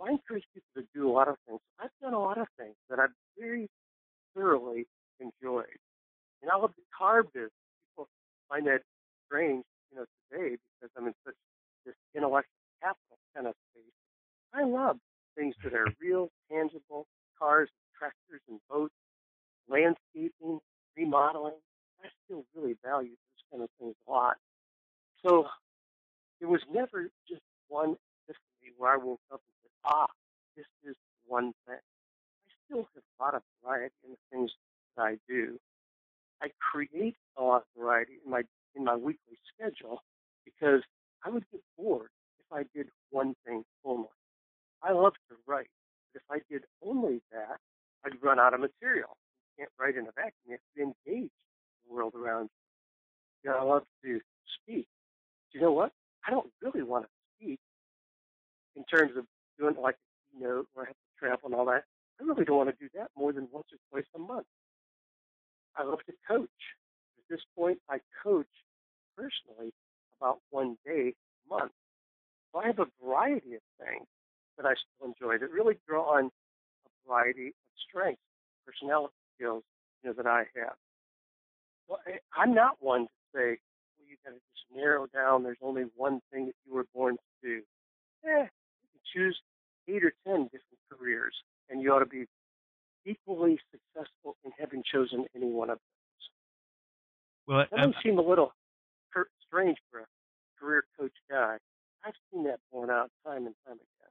I 0.00 0.12
encourage 0.12 0.44
people 0.54 0.70
to 0.76 0.86
do 0.94 1.08
a 1.08 1.12
lot 1.12 1.28
of 1.28 1.36
things. 1.46 1.60
I've 1.80 1.90
done 2.00 2.14
a 2.14 2.20
lot 2.20 2.38
of 2.38 2.46
things 2.58 2.74
that 2.88 2.98
I've 2.98 3.14
very 3.38 3.68
thoroughly 4.34 4.86
enjoyed. 5.20 5.78
And 6.42 6.50
I 6.50 6.56
love 6.56 6.72
the 6.76 6.84
car 6.96 7.22
business. 7.22 7.50
People 7.90 8.08
find 8.48 8.66
that 8.66 8.82
strange, 9.26 9.64
you 9.90 9.98
know, 9.98 10.04
today 10.30 10.56
because 10.78 10.90
I'm 10.96 11.06
in 11.06 11.14
such 11.26 11.34
this 11.84 11.94
intellectual 12.14 12.62
capital 12.80 13.18
kind 13.34 13.46
of 13.48 13.54
space. 13.72 13.92
I 14.54 14.64
love 14.64 14.98
things 15.36 15.54
that 15.64 15.74
are 15.74 15.86
real, 16.00 16.30
tangible, 16.50 17.06
cars, 17.38 17.68
tractors, 17.98 18.40
and 18.48 18.60
boats, 18.70 18.94
landscaping, 19.68 20.60
remodeling. 20.96 21.58
I 22.02 22.08
still 22.24 22.44
really 22.54 22.76
value 22.84 23.10
those 23.10 23.44
kind 23.50 23.62
of 23.62 23.70
things 23.80 23.94
a 24.06 24.10
lot. 24.10 24.36
So 25.24 25.46
it 26.40 26.46
was 26.46 26.60
never 26.72 27.10
just 27.28 27.42
one 27.68 27.96
epiphany 28.28 28.74
where 28.76 28.92
I 28.92 28.96
woke 28.96 29.20
up 29.32 29.40
and 29.42 29.57
ah, 29.88 30.06
this 30.56 30.66
is 30.84 30.96
one 31.26 31.52
thing. 31.66 31.76
I 31.76 32.50
still 32.66 32.88
have 32.94 33.02
a 33.02 33.22
lot 33.22 33.34
of 33.34 33.42
variety 33.64 33.94
in 34.04 34.10
the 34.12 34.36
things 34.36 34.50
that 34.96 35.02
I 35.02 35.16
do. 35.28 35.58
I 36.42 36.48
create 36.60 37.16
a 37.36 37.42
lot 37.42 37.62
of 37.62 37.82
variety 37.82 38.14
in 38.24 38.30
my 38.30 38.42
in 38.76 38.84
my 38.84 38.96
weekly 38.96 39.38
schedule 39.54 40.02
because 40.44 40.82
I 41.24 41.30
would 41.30 41.44
get 41.50 41.62
bored 41.76 42.10
if 42.38 42.46
I 42.52 42.64
did 42.76 42.88
one 43.10 43.34
thing 43.44 43.64
only. 43.84 44.08
I 44.82 44.92
love 44.92 45.14
to 45.30 45.36
write, 45.46 45.68
but 46.12 46.22
if 46.22 46.30
I 46.30 46.40
did 46.52 46.62
only 46.84 47.20
that, 47.32 47.58
I'd 48.04 48.22
run 48.22 48.38
out 48.38 48.54
of 48.54 48.60
material. 48.60 49.16
You 49.56 49.64
can't 49.64 49.70
write 49.80 49.96
in 49.96 50.06
a 50.06 50.12
vacuum. 50.14 50.32
You 50.46 50.52
have 50.52 50.60
to 50.76 51.12
in 51.12 51.22
the 51.86 51.94
world 51.94 52.14
around 52.14 52.50
you. 53.44 53.50
you 53.50 53.56
know, 53.56 53.58
I 53.58 53.64
love 53.64 53.82
to 54.04 54.20
speak. 54.62 54.86
Do 55.52 55.58
you 55.58 55.64
know 55.64 55.72
what? 55.72 55.92
I 56.26 56.30
don't 56.30 56.50
really 56.62 56.82
want 56.82 57.06
to 57.06 57.10
speak 57.36 57.58
in 58.76 58.84
terms 58.84 59.12
of 59.16 59.24
doing 59.58 59.74
like 59.80 59.96
a 59.96 60.38
keynote 60.38 60.66
where 60.74 60.86
I 60.86 60.88
have 60.88 60.96
to 60.96 61.18
travel 61.18 61.46
and 61.46 61.54
all 61.54 61.66
that. 61.66 61.84
I 62.20 62.24
really 62.24 62.44
don't 62.44 62.56
want 62.56 62.70
to 62.70 62.76
do 62.80 62.88
that 62.94 63.08
more 63.16 63.32
than 63.32 63.48
once 63.52 63.66
or 63.72 63.78
twice 63.90 64.08
a 64.14 64.18
month. 64.18 64.46
I 65.76 65.84
love 65.84 66.00
to 66.06 66.12
coach. 66.26 66.48
At 67.18 67.24
this 67.30 67.40
point, 67.56 67.78
I 67.88 67.98
coach 68.22 68.46
personally 69.16 69.72
about 70.20 70.40
one 70.50 70.76
day 70.84 71.14
a 71.14 71.54
month. 71.54 71.72
So 72.52 72.60
I 72.60 72.66
have 72.66 72.78
a 72.78 72.86
variety 73.04 73.54
of 73.54 73.62
things 73.78 74.06
that 74.56 74.66
I 74.66 74.74
still 74.74 75.14
enjoy 75.14 75.38
that 75.38 75.50
really 75.50 75.78
draw 75.86 76.16
on 76.18 76.26
a 76.26 77.08
variety 77.08 77.48
of 77.48 77.54
strengths, 77.88 78.22
personality 78.66 79.14
skills, 79.36 79.62
you 80.02 80.10
know, 80.10 80.14
that 80.14 80.26
I 80.26 80.44
have. 80.56 80.74
Well, 81.88 82.00
I, 82.06 82.18
I'm 82.34 82.54
not 82.54 82.76
one 82.80 83.02
to 83.02 83.08
say, 83.34 83.58
well, 83.98 84.06
you 84.08 84.16
got 84.24 84.30
to 84.30 84.40
just 84.54 84.66
narrow 84.74 85.06
down. 85.06 85.42
There's 85.42 85.62
only 85.62 85.84
one 85.96 86.20
thing 86.32 86.46
that 86.46 86.54
you 86.66 86.74
were 86.74 86.86
born 86.94 87.16
to 87.16 87.48
do. 87.48 87.62
Eh, 88.26 88.42
you 88.42 88.88
can 88.92 89.02
choose 89.14 89.38
eight 89.88 90.04
or 90.04 90.12
ten 90.26 90.44
different 90.44 90.78
careers, 90.92 91.34
and 91.70 91.82
you 91.82 91.92
ought 91.92 92.00
to 92.00 92.06
be 92.06 92.26
equally 93.04 93.58
successful 93.72 94.36
in 94.44 94.52
having 94.58 94.82
chosen 94.92 95.26
any 95.34 95.50
one 95.50 95.70
of 95.70 95.78
those. 95.78 96.28
Well, 97.46 97.66
that 97.70 97.86
might 97.86 97.94
seem 98.02 98.18
a 98.18 98.22
little 98.22 98.52
strange 99.46 99.78
for 99.90 100.00
a 100.00 100.06
career 100.60 100.84
coach 100.98 101.12
guy. 101.30 101.56
I've 102.04 102.14
seen 102.30 102.44
that 102.44 102.60
borne 102.70 102.90
out 102.90 103.10
time 103.24 103.46
and 103.46 103.54
time 103.66 103.76
again. 103.76 104.10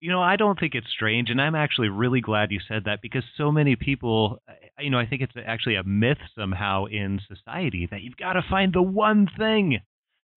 You 0.00 0.10
know, 0.10 0.22
I 0.22 0.36
don't 0.36 0.58
think 0.58 0.74
it's 0.74 0.86
strange, 0.94 1.28
and 1.28 1.40
I'm 1.40 1.54
actually 1.54 1.88
really 1.88 2.20
glad 2.20 2.50
you 2.50 2.60
said 2.66 2.84
that 2.84 3.00
because 3.02 3.22
so 3.36 3.52
many 3.52 3.76
people, 3.76 4.42
you 4.78 4.88
know, 4.88 4.98
I 4.98 5.06
think 5.06 5.20
it's 5.20 5.34
actually 5.46 5.74
a 5.74 5.82
myth 5.84 6.18
somehow 6.38 6.86
in 6.86 7.20
society 7.28 7.86
that 7.90 8.00
you've 8.02 8.16
got 8.16 8.34
to 8.34 8.42
find 8.48 8.72
the 8.72 8.82
one 8.82 9.28
thing. 9.38 9.80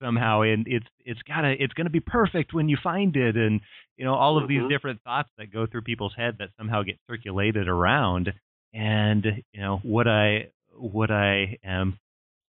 Somehow 0.03 0.41
and 0.41 0.65
it's 0.67 0.86
it's 1.05 1.22
gotta 1.27 1.55
it's 1.60 1.74
gonna 1.74 1.89
be 1.89 2.00
perfect 2.01 2.53
when 2.53 2.67
you 2.69 2.77
find 2.83 3.15
it 3.15 3.36
and 3.38 3.62
you 3.98 4.05
know 4.05 4.13
all 4.15 4.38
of 4.38 4.50
Mm-hmm. 4.50 4.60
these 4.62 4.69
different 4.69 5.01
thoughts 5.03 5.29
that 5.38 5.51
go 5.53 5.65
through 5.65 5.81
people's 5.83 6.13
head 6.17 6.36
that 6.39 6.50
somehow 6.57 6.83
get 6.83 6.98
circulated 7.10 7.67
around 7.67 8.33
and 8.74 9.25
you 9.53 9.62
know 9.62 9.79
what 9.83 10.07
i 10.07 10.48
what 10.77 11.12
i 11.12 11.57
am 11.63 11.98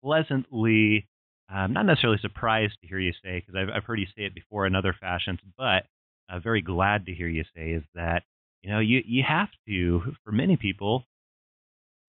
pleasantly 0.02 1.06
um, 1.52 1.72
not 1.74 1.84
necessarily 1.84 2.18
surprised 2.22 2.74
to 2.80 2.88
hear 2.88 2.98
you 2.98 3.12
say 3.22 3.40
because 3.40 3.54
I've, 3.54 3.68
I've 3.74 3.84
heard 3.84 3.98
you 4.00 4.06
say 4.16 4.22
it 4.24 4.34
before 4.34 4.66
in 4.66 4.74
other 4.74 4.94
fashions 4.98 5.40
but 5.58 5.84
uh, 6.30 6.38
very 6.40 6.62
glad 6.62 7.06
to 7.06 7.14
hear 7.14 7.28
you 7.28 7.44
say 7.54 7.72
is 7.72 7.82
that 7.94 8.22
you 8.62 8.70
know 8.70 8.78
you 8.78 9.02
you 9.04 9.22
have 9.28 9.48
to 9.68 10.14
for 10.24 10.32
many 10.32 10.56
people 10.56 11.04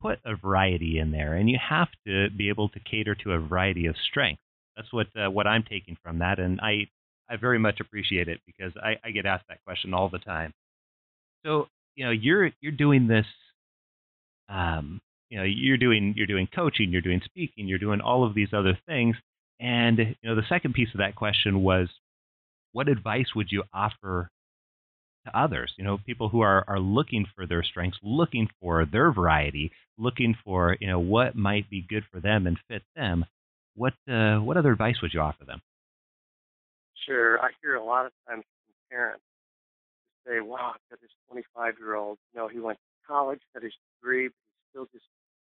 put 0.02 0.20
a 0.26 0.36
variety 0.36 1.00
in 1.00 1.12
there 1.12 1.34
and 1.34 1.50
you 1.50 1.58
have 1.70 1.88
to 2.06 2.30
be 2.30 2.50
able 2.50 2.70
to 2.70 2.80
cater 2.80 3.16
to 3.16 3.32
a 3.32 3.40
variety 3.40 3.86
of 3.86 3.96
strengths 4.10 4.42
that's 4.76 4.92
what 4.92 5.08
uh, 5.16 5.30
what 5.30 5.48
i'm 5.48 5.64
taking 5.64 5.98
from 6.04 6.20
that 6.20 6.40
and 6.40 6.60
i 6.62 6.88
i 7.30 7.36
very 7.36 7.60
much 7.60 7.80
appreciate 7.80 8.28
it 8.28 8.40
because 8.46 8.74
i 8.84 8.96
i 9.04 9.12
get 9.12 9.26
asked 9.26 9.46
that 9.50 9.64
question 9.66 9.94
all 9.94 10.10
the 10.10 10.20
time. 10.20 10.54
So 11.46 11.68
you 11.96 12.06
know 12.06 12.12
you're 12.12 12.52
you're 12.62 12.72
doing 12.72 13.08
this 13.08 13.26
um 14.50 15.00
you 15.30 15.38
know 15.38 15.44
you're 15.44 15.78
doing 15.78 16.14
you're 16.16 16.28
doing 16.28 16.48
coaching 16.54 16.92
you're 16.92 17.02
doing 17.02 17.22
speaking 17.26 17.68
you're 17.68 17.80
doing 17.80 18.02
all 18.02 18.26
of 18.26 18.34
these 18.36 18.50
other 18.54 18.78
things 18.88 19.16
and 19.60 19.98
you 19.98 20.16
know 20.24 20.36
the 20.36 20.48
second 20.50 20.74
piece 20.74 20.90
of 20.94 21.00
that 21.00 21.16
question 21.16 21.62
was 21.64 21.90
what 22.72 22.90
advice 22.90 23.28
would 23.36 23.52
you 23.52 23.64
offer 23.74 24.30
to 25.26 25.38
others? 25.38 25.74
You 25.78 25.84
know 25.86 25.98
people 25.98 26.30
who 26.30 26.42
are 26.42 26.64
are 26.68 26.80
looking 26.80 27.26
for 27.36 27.46
their 27.48 27.64
strengths 27.64 28.00
looking 28.04 28.50
for 28.60 28.86
their 28.86 29.12
variety 29.12 29.72
looking 29.98 30.36
for 30.44 30.76
you 30.80 30.88
know 30.88 31.00
what 31.00 31.36
might 31.36 31.70
be 31.70 31.86
good 31.88 32.04
for 32.12 32.20
them 32.20 32.48
and 32.48 32.58
fit 32.68 32.84
them 32.96 33.26
what 33.76 33.94
uh, 34.10 34.38
what 34.38 34.58
other 34.58 34.72
advice 34.72 35.02
would 35.02 35.14
you 35.14 35.20
offer 35.20 35.46
them 35.46 35.62
Sure, 37.06 37.40
I 37.40 37.50
hear 37.62 37.76
a 37.76 37.84
lot 37.84 38.06
of 38.06 38.14
times 38.28 38.46
from 38.66 38.76
parents 38.90 39.24
say, 40.26 40.40
"Wow, 40.40 40.76
I've 40.76 40.90
got 40.90 41.02
this 41.02 41.12
25 41.28 41.76
year 41.80 41.96
old. 41.96 42.18
You 42.34 42.40
know, 42.40 42.48
he 42.48 42.60
went 42.60 42.78
to 42.78 43.08
college, 43.08 43.42
got 43.54 43.64
his 43.64 43.74
degree, 44.00 44.28
but 44.28 44.36
he's 44.48 44.70
still 44.70 44.88
just 44.94 45.06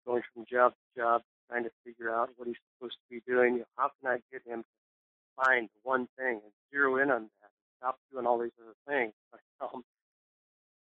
going 0.06 0.22
from 0.34 0.46
job 0.46 0.74
to 0.74 1.02
job, 1.02 1.22
trying 1.50 1.64
to 1.64 1.72
figure 1.84 2.14
out 2.14 2.30
what 2.38 2.48
he's 2.48 2.58
supposed 2.78 2.98
to 3.02 3.10
be 3.10 3.22
doing. 3.26 3.54
You 3.54 3.60
know, 3.60 3.74
how 3.78 3.92
can 4.00 4.12
I 4.12 4.20
get 4.32 4.46
him 4.46 4.62
to 4.62 5.44
find 5.44 5.70
one 5.82 6.08
thing 6.18 6.42
and 6.44 6.54
zero 6.70 6.98
in 6.98 7.10
on 7.10 7.30
that? 7.42 7.50
Stop 7.78 7.98
doing 8.12 8.28
all 8.28 8.38
these 8.40 8.52
other 8.62 8.76
things." 8.88 9.14
Him, 9.74 9.84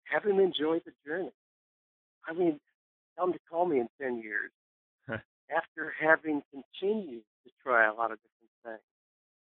have 0.04 0.22
him 0.22 0.38
enjoy 0.38 0.80
the 0.80 0.92
journey. 1.04 1.32
I 2.28 2.34
mean, 2.34 2.60
tell 3.16 3.26
him 3.26 3.32
to 3.32 3.38
call 3.50 3.64
me 3.64 3.80
in 3.80 3.88
10 4.00 4.18
years 4.22 4.50
after 5.54 5.92
having 6.00 6.42
continued 6.50 7.22
to 7.44 7.50
try 7.62 7.86
a 7.86 7.94
lot 7.94 8.12
of 8.12 8.18
different 8.18 8.52
things 8.64 8.82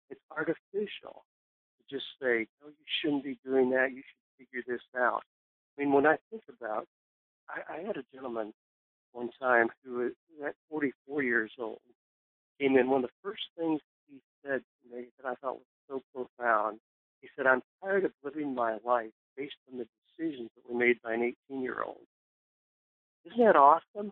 it's 0.09 0.21
artificial 0.31 1.25
to 1.77 1.83
just 1.89 2.05
say, 2.21 2.47
no, 2.61 2.69
you 2.69 2.85
shouldn't 3.01 3.23
be 3.23 3.37
doing 3.45 3.71
that. 3.71 3.91
You 3.91 4.01
should 4.01 4.47
figure 4.47 4.63
this 4.67 4.83
out. 4.97 5.23
I 5.77 5.81
mean, 5.81 5.93
when 5.93 6.05
I 6.05 6.17
think 6.29 6.43
about, 6.49 6.87
I, 7.49 7.75
I 7.75 7.77
had 7.85 7.97
a 7.97 8.03
gentleman 8.13 8.53
one 9.13 9.29
time 9.41 9.69
who 9.83 9.95
was 9.97 10.11
at 10.45 10.55
44 10.69 11.23
years 11.23 11.51
old, 11.59 11.79
came 12.59 12.77
in. 12.77 12.89
One 12.89 13.03
of 13.03 13.09
the 13.09 13.29
first 13.29 13.43
things 13.57 13.81
he 14.09 14.19
said 14.43 14.61
to 14.61 14.95
me 14.95 15.05
that 15.17 15.27
I 15.27 15.35
thought 15.35 15.59
was 15.59 15.63
so 15.89 16.01
profound, 16.13 16.79
he 17.21 17.29
said, 17.35 17.47
I'm 17.47 17.61
tired 17.83 18.05
of 18.05 18.11
living 18.23 18.53
my 18.53 18.77
life 18.85 19.11
based 19.37 19.55
on 19.71 19.79
the 19.79 19.87
decisions 20.17 20.49
that 20.55 20.71
were 20.71 20.77
made 20.77 20.97
by 21.03 21.13
an 21.13 21.33
18 21.49 21.61
year 21.61 21.81
old. 21.85 22.05
Isn't 23.25 23.43
that 23.43 23.55
awesome? 23.55 24.11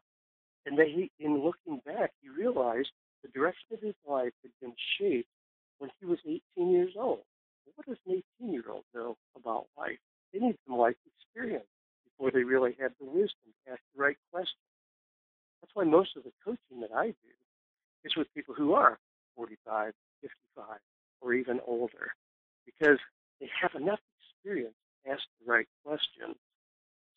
And 0.66 0.78
that 0.80 0.88
he, 0.88 1.12
in 1.20 1.44
looking 1.44 1.82
back, 1.86 2.12
he 2.22 2.30
realized 2.30 2.92
the 3.22 3.30
direction 3.30 3.68
of 3.74 3.82
his 3.82 3.96
life 4.08 4.32
had 4.42 4.52
been 4.62 4.74
shaped 4.98 5.30
when 5.80 5.90
he 6.00 6.06
was 6.06 6.20
18 6.26 6.42
years 6.72 6.94
old. 6.98 7.24
What 7.76 7.88
does 7.88 7.98
an 8.06 8.22
18 8.40 8.54
year 8.54 8.64
old 8.70 8.84
know 8.94 9.18
about 9.36 9.68
life? 9.78 9.98
They 10.32 10.40
need 10.40 10.58
some 10.68 10.78
life 10.78 10.96
experience 11.06 11.66
before 12.06 12.32
they 12.32 12.44
really 12.44 12.76
have 12.80 12.92
the 13.00 13.06
wisdom 13.06 13.52
to 13.66 13.72
ask 13.74 13.82
the 13.96 14.02
right 14.02 14.18
questions. 14.32 14.60
That's 15.62 15.74
why 15.74 15.86
most 15.86 16.16
of 16.16 16.24
the 16.24 16.32
coaching 16.44 16.82
that 16.82 16.96
I 16.96 17.08
do 17.08 17.34
is 18.06 18.16
with 18.16 18.34
people 18.36 18.54
who 18.54 18.74
are 18.74 19.00
45, 19.36 19.94
55, 20.22 20.66
or 21.22 21.34
even 21.34 21.60
older, 21.66 22.12
because 22.66 23.00
they 23.40 23.50
have 23.62 23.72
enough 23.76 24.00
experience 24.20 24.76
to 25.06 25.12
ask 25.12 25.24
the 25.40 25.52
right 25.52 25.68
questions. 25.86 26.36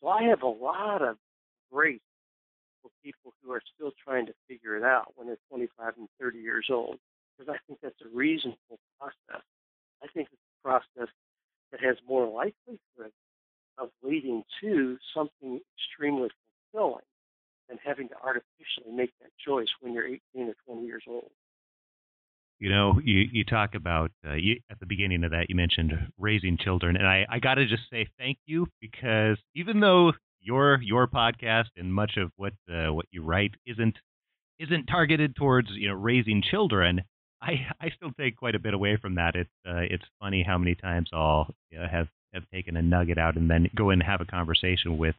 So 0.01 0.09
I 0.09 0.25
have 0.25 0.43
a 0.43 0.49
lot 0.49 1.03
of 1.03 1.17
grace 1.73 2.01
for 2.87 2.91
people 3.03 3.33
who 3.43 3.53
are 3.53 3.63
still 3.75 3.93
trying 4.05 4.27
to 4.27 4.33
figure 4.49 4.77
it 4.77 4.85
out 4.85 5.13
when 5.17 5.27
they're 5.27 5.39
25 5.51 5.95
and 5.99 6.09
30 6.21 6.39
years 6.39 6.67
old 6.71 6.99
because 7.37 7.53
I 7.53 7.59
think 7.67 7.81
that's 7.83 8.01
a 8.05 8.17
reasonable 8.17 8.79
process. 8.99 9.43
I 10.03 10.07
think 10.15 10.29
it's 10.33 10.41
a 10.41 10.69
process 10.69 11.13
that 11.73 11.81
has 11.83 11.97
more 12.09 12.27
likelihood 12.27 13.13
of 13.79 13.91
leading 14.03 14.45
to 14.63 14.97
something 15.15 15.61
extremely 15.77 16.31
fulfilling 16.73 17.05
than 17.69 17.79
having 17.85 18.09
to 18.09 18.15
artificially 18.23 18.95
make 18.95 19.11
that 19.21 19.31
choice 19.45 19.69
when 19.81 19.93
you're 19.93 20.07
18 20.07 20.21
or 20.37 20.55
20 20.67 20.87
years 20.87 21.03
old. 21.09 21.31
You 22.59 22.71
know, 22.71 22.99
you, 23.05 23.27
you 23.31 23.45
talk 23.45 23.75
about 23.75 24.13
uh, 24.27 24.33
you, 24.35 24.61
at 24.71 24.81
the 24.81 24.87
beginning 24.87 25.25
of 25.25 25.33
that, 25.33 25.51
you 25.51 25.57
mentioned 25.57 25.93
raising 26.19 26.57
children, 26.57 26.97
and 26.97 27.07
I, 27.07 27.27
I 27.29 27.39
got 27.39 27.57
to 27.57 27.67
just 27.67 27.83
say 27.91 28.07
thank 28.19 28.39
you 28.47 28.67
because 28.81 29.37
even 29.55 29.81
though 29.81 30.13
your 30.47 30.81
your 30.83 31.07
podcast 31.07 31.71
and 31.77 31.93
much 31.93 32.13
of 32.17 32.31
what 32.37 32.53
uh, 32.73 32.93
what 32.93 33.07
you 33.11 33.23
write 33.23 33.53
isn't 33.67 33.97
isn't 34.59 34.87
targeted 34.87 35.37
towards 35.37 35.69
you 35.71 35.89
know 35.89 35.95
raising 35.95 36.43
children, 36.43 37.03
I 37.43 37.67
I 37.81 37.91
still 37.97 38.13
take 38.19 38.37
quite 38.37 38.55
a 38.55 38.61
bit 38.61 38.75
away 38.75 38.97
from 38.97 39.17
that. 39.17 39.35
It's 39.35 39.51
uh, 39.69 39.81
it's 39.91 40.05
funny 40.21 40.45
how 40.47 40.57
many 40.57 40.75
times 40.75 41.11
I'll 41.13 41.55
you 41.71 41.79
know, 41.79 41.87
have 41.91 42.09
have 42.33 42.45
taken 42.53 42.77
a 42.77 42.83
nugget 42.83 43.19
out 43.19 43.37
and 43.37 43.51
then 43.51 43.69
go 43.75 43.91
and 43.91 44.03
have 44.03 44.21
a 44.21 44.25
conversation 44.25 44.99
with 44.99 45.17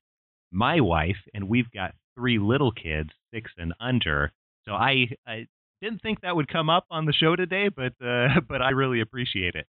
my 0.52 0.80
wife, 0.80 1.18
and 1.34 1.50
we've 1.50 1.72
got 1.72 1.94
three 2.16 2.40
little 2.40 2.72
kids, 2.72 3.10
six 3.34 3.52
and 3.58 3.74
under. 3.80 4.32
So 4.66 4.74
I, 4.74 5.08
I 5.26 5.48
didn't 5.82 6.02
think 6.02 6.22
that 6.22 6.36
would 6.36 6.48
come 6.48 6.70
up 6.70 6.86
on 6.90 7.06
the 7.06 7.13
show 7.13 7.36
today, 7.36 7.70
but 7.70 7.94
uh, 8.04 8.42
but 8.48 8.62
I 8.62 8.72
really 8.72 9.02
appreciate 9.02 9.56
it. 9.56 9.68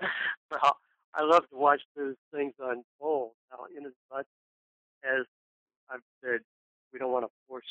well, 0.50 0.76
I 1.14 1.22
love 1.22 1.48
to 1.50 1.56
watch 1.56 1.80
those 1.96 2.16
things 2.32 2.54
unfold. 2.58 3.32
Now, 3.54 3.66
in 3.76 3.86
as 3.86 3.92
much 4.10 4.26
as 5.04 5.26
I've 5.88 6.02
said, 6.22 6.40
we 6.92 6.98
don't 6.98 7.12
want 7.12 7.24
to 7.24 7.30
force 7.46 7.64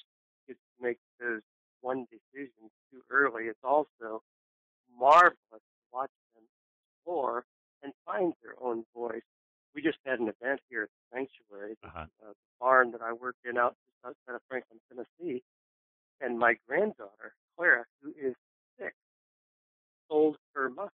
kids 0.48 0.60
to 0.78 0.84
make 0.88 0.98
those 1.20 1.42
one 1.82 2.06
decisions 2.10 2.72
too 2.92 3.02
early. 3.10 3.46
It's 3.46 3.60
also 3.64 4.22
marvelous 4.98 5.34
to 5.52 5.60
watch 5.92 6.12
them 6.36 6.44
explore 7.04 7.44
and 7.84 7.92
find 8.06 8.34
their 8.42 8.56
own 8.62 8.86
voice. 8.96 9.24
We 9.76 9.82
just 9.82 9.98
had 10.06 10.20
an 10.20 10.30
event 10.30 10.62
here 10.70 10.84
at 10.84 10.90
the 10.90 11.18
sanctuary, 11.18 11.76
Uh-huh. 11.84 12.06
uh, 12.24 12.28
the 12.30 12.34
barn 12.60 12.92
that 12.92 13.02
I 13.02 13.12
work 13.12 13.36
in 13.44 13.58
out 13.58 13.76
just 13.86 14.16
outside 14.16 14.36
of 14.36 14.42
Franklin, 14.48 14.80
Tennessee, 14.88 15.44
and 16.22 16.40
my 16.40 16.56
granddaughter, 16.68 17.34
Clara, 17.58 17.84
who 18.02 18.12
is 18.12 18.36
six, 18.80 18.94
sold 20.08 20.38
her 20.54 20.70
muscle. 20.70 20.92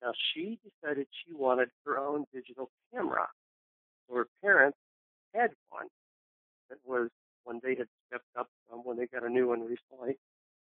Now 0.00 0.12
she 0.32 0.58
decided 0.64 1.06
she 1.26 1.34
wanted 1.34 1.68
her 1.84 1.98
own 1.98 2.24
digital 2.32 2.70
camera. 2.94 3.28
Her 4.12 4.26
parents 4.42 4.78
had 5.34 5.50
one 5.70 5.88
that 6.70 6.78
was 6.84 7.10
one 7.44 7.60
they 7.62 7.74
had 7.76 7.88
stepped 8.06 8.28
up 8.38 8.48
from 8.68 8.80
when 8.80 8.96
they 8.96 9.06
got 9.06 9.24
a 9.24 9.28
new 9.28 9.48
one 9.48 9.60
recently. 9.60 10.18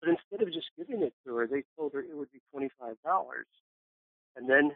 But 0.01 0.09
instead 0.09 0.45
of 0.45 0.53
just 0.53 0.69
giving 0.77 1.01
it 1.01 1.13
to 1.25 1.35
her, 1.37 1.47
they 1.47 1.63
told 1.77 1.93
her 1.93 2.01
it 2.01 2.15
would 2.15 2.31
be 2.31 2.41
twenty 2.51 2.69
five 2.79 2.95
dollars. 3.03 3.47
And 4.35 4.49
then 4.49 4.71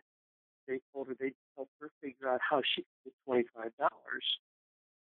they 0.67 0.79
told 0.93 1.07
her 1.07 1.15
they'd 1.19 1.35
help 1.55 1.69
her 1.79 1.89
figure 2.01 2.29
out 2.29 2.41
how 2.47 2.61
she 2.75 2.81
could 2.81 3.05
get 3.05 3.13
twenty 3.25 3.45
five 3.55 3.71
dollars. 3.77 4.25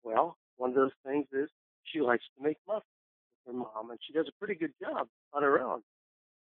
Well, 0.03 0.37
one 0.57 0.71
of 0.71 0.77
those 0.77 0.97
things 1.05 1.27
is 1.33 1.49
she 1.85 2.01
likes 2.01 2.25
to 2.37 2.42
make 2.42 2.59
muffins 2.66 2.85
with 3.47 3.55
her 3.55 3.59
mom 3.59 3.90
and 3.90 3.99
she 4.07 4.12
does 4.12 4.29
a 4.29 4.38
pretty 4.38 4.55
good 4.55 4.73
job 4.83 5.09
on 5.33 5.42
her 5.42 5.61
own. 5.61 5.83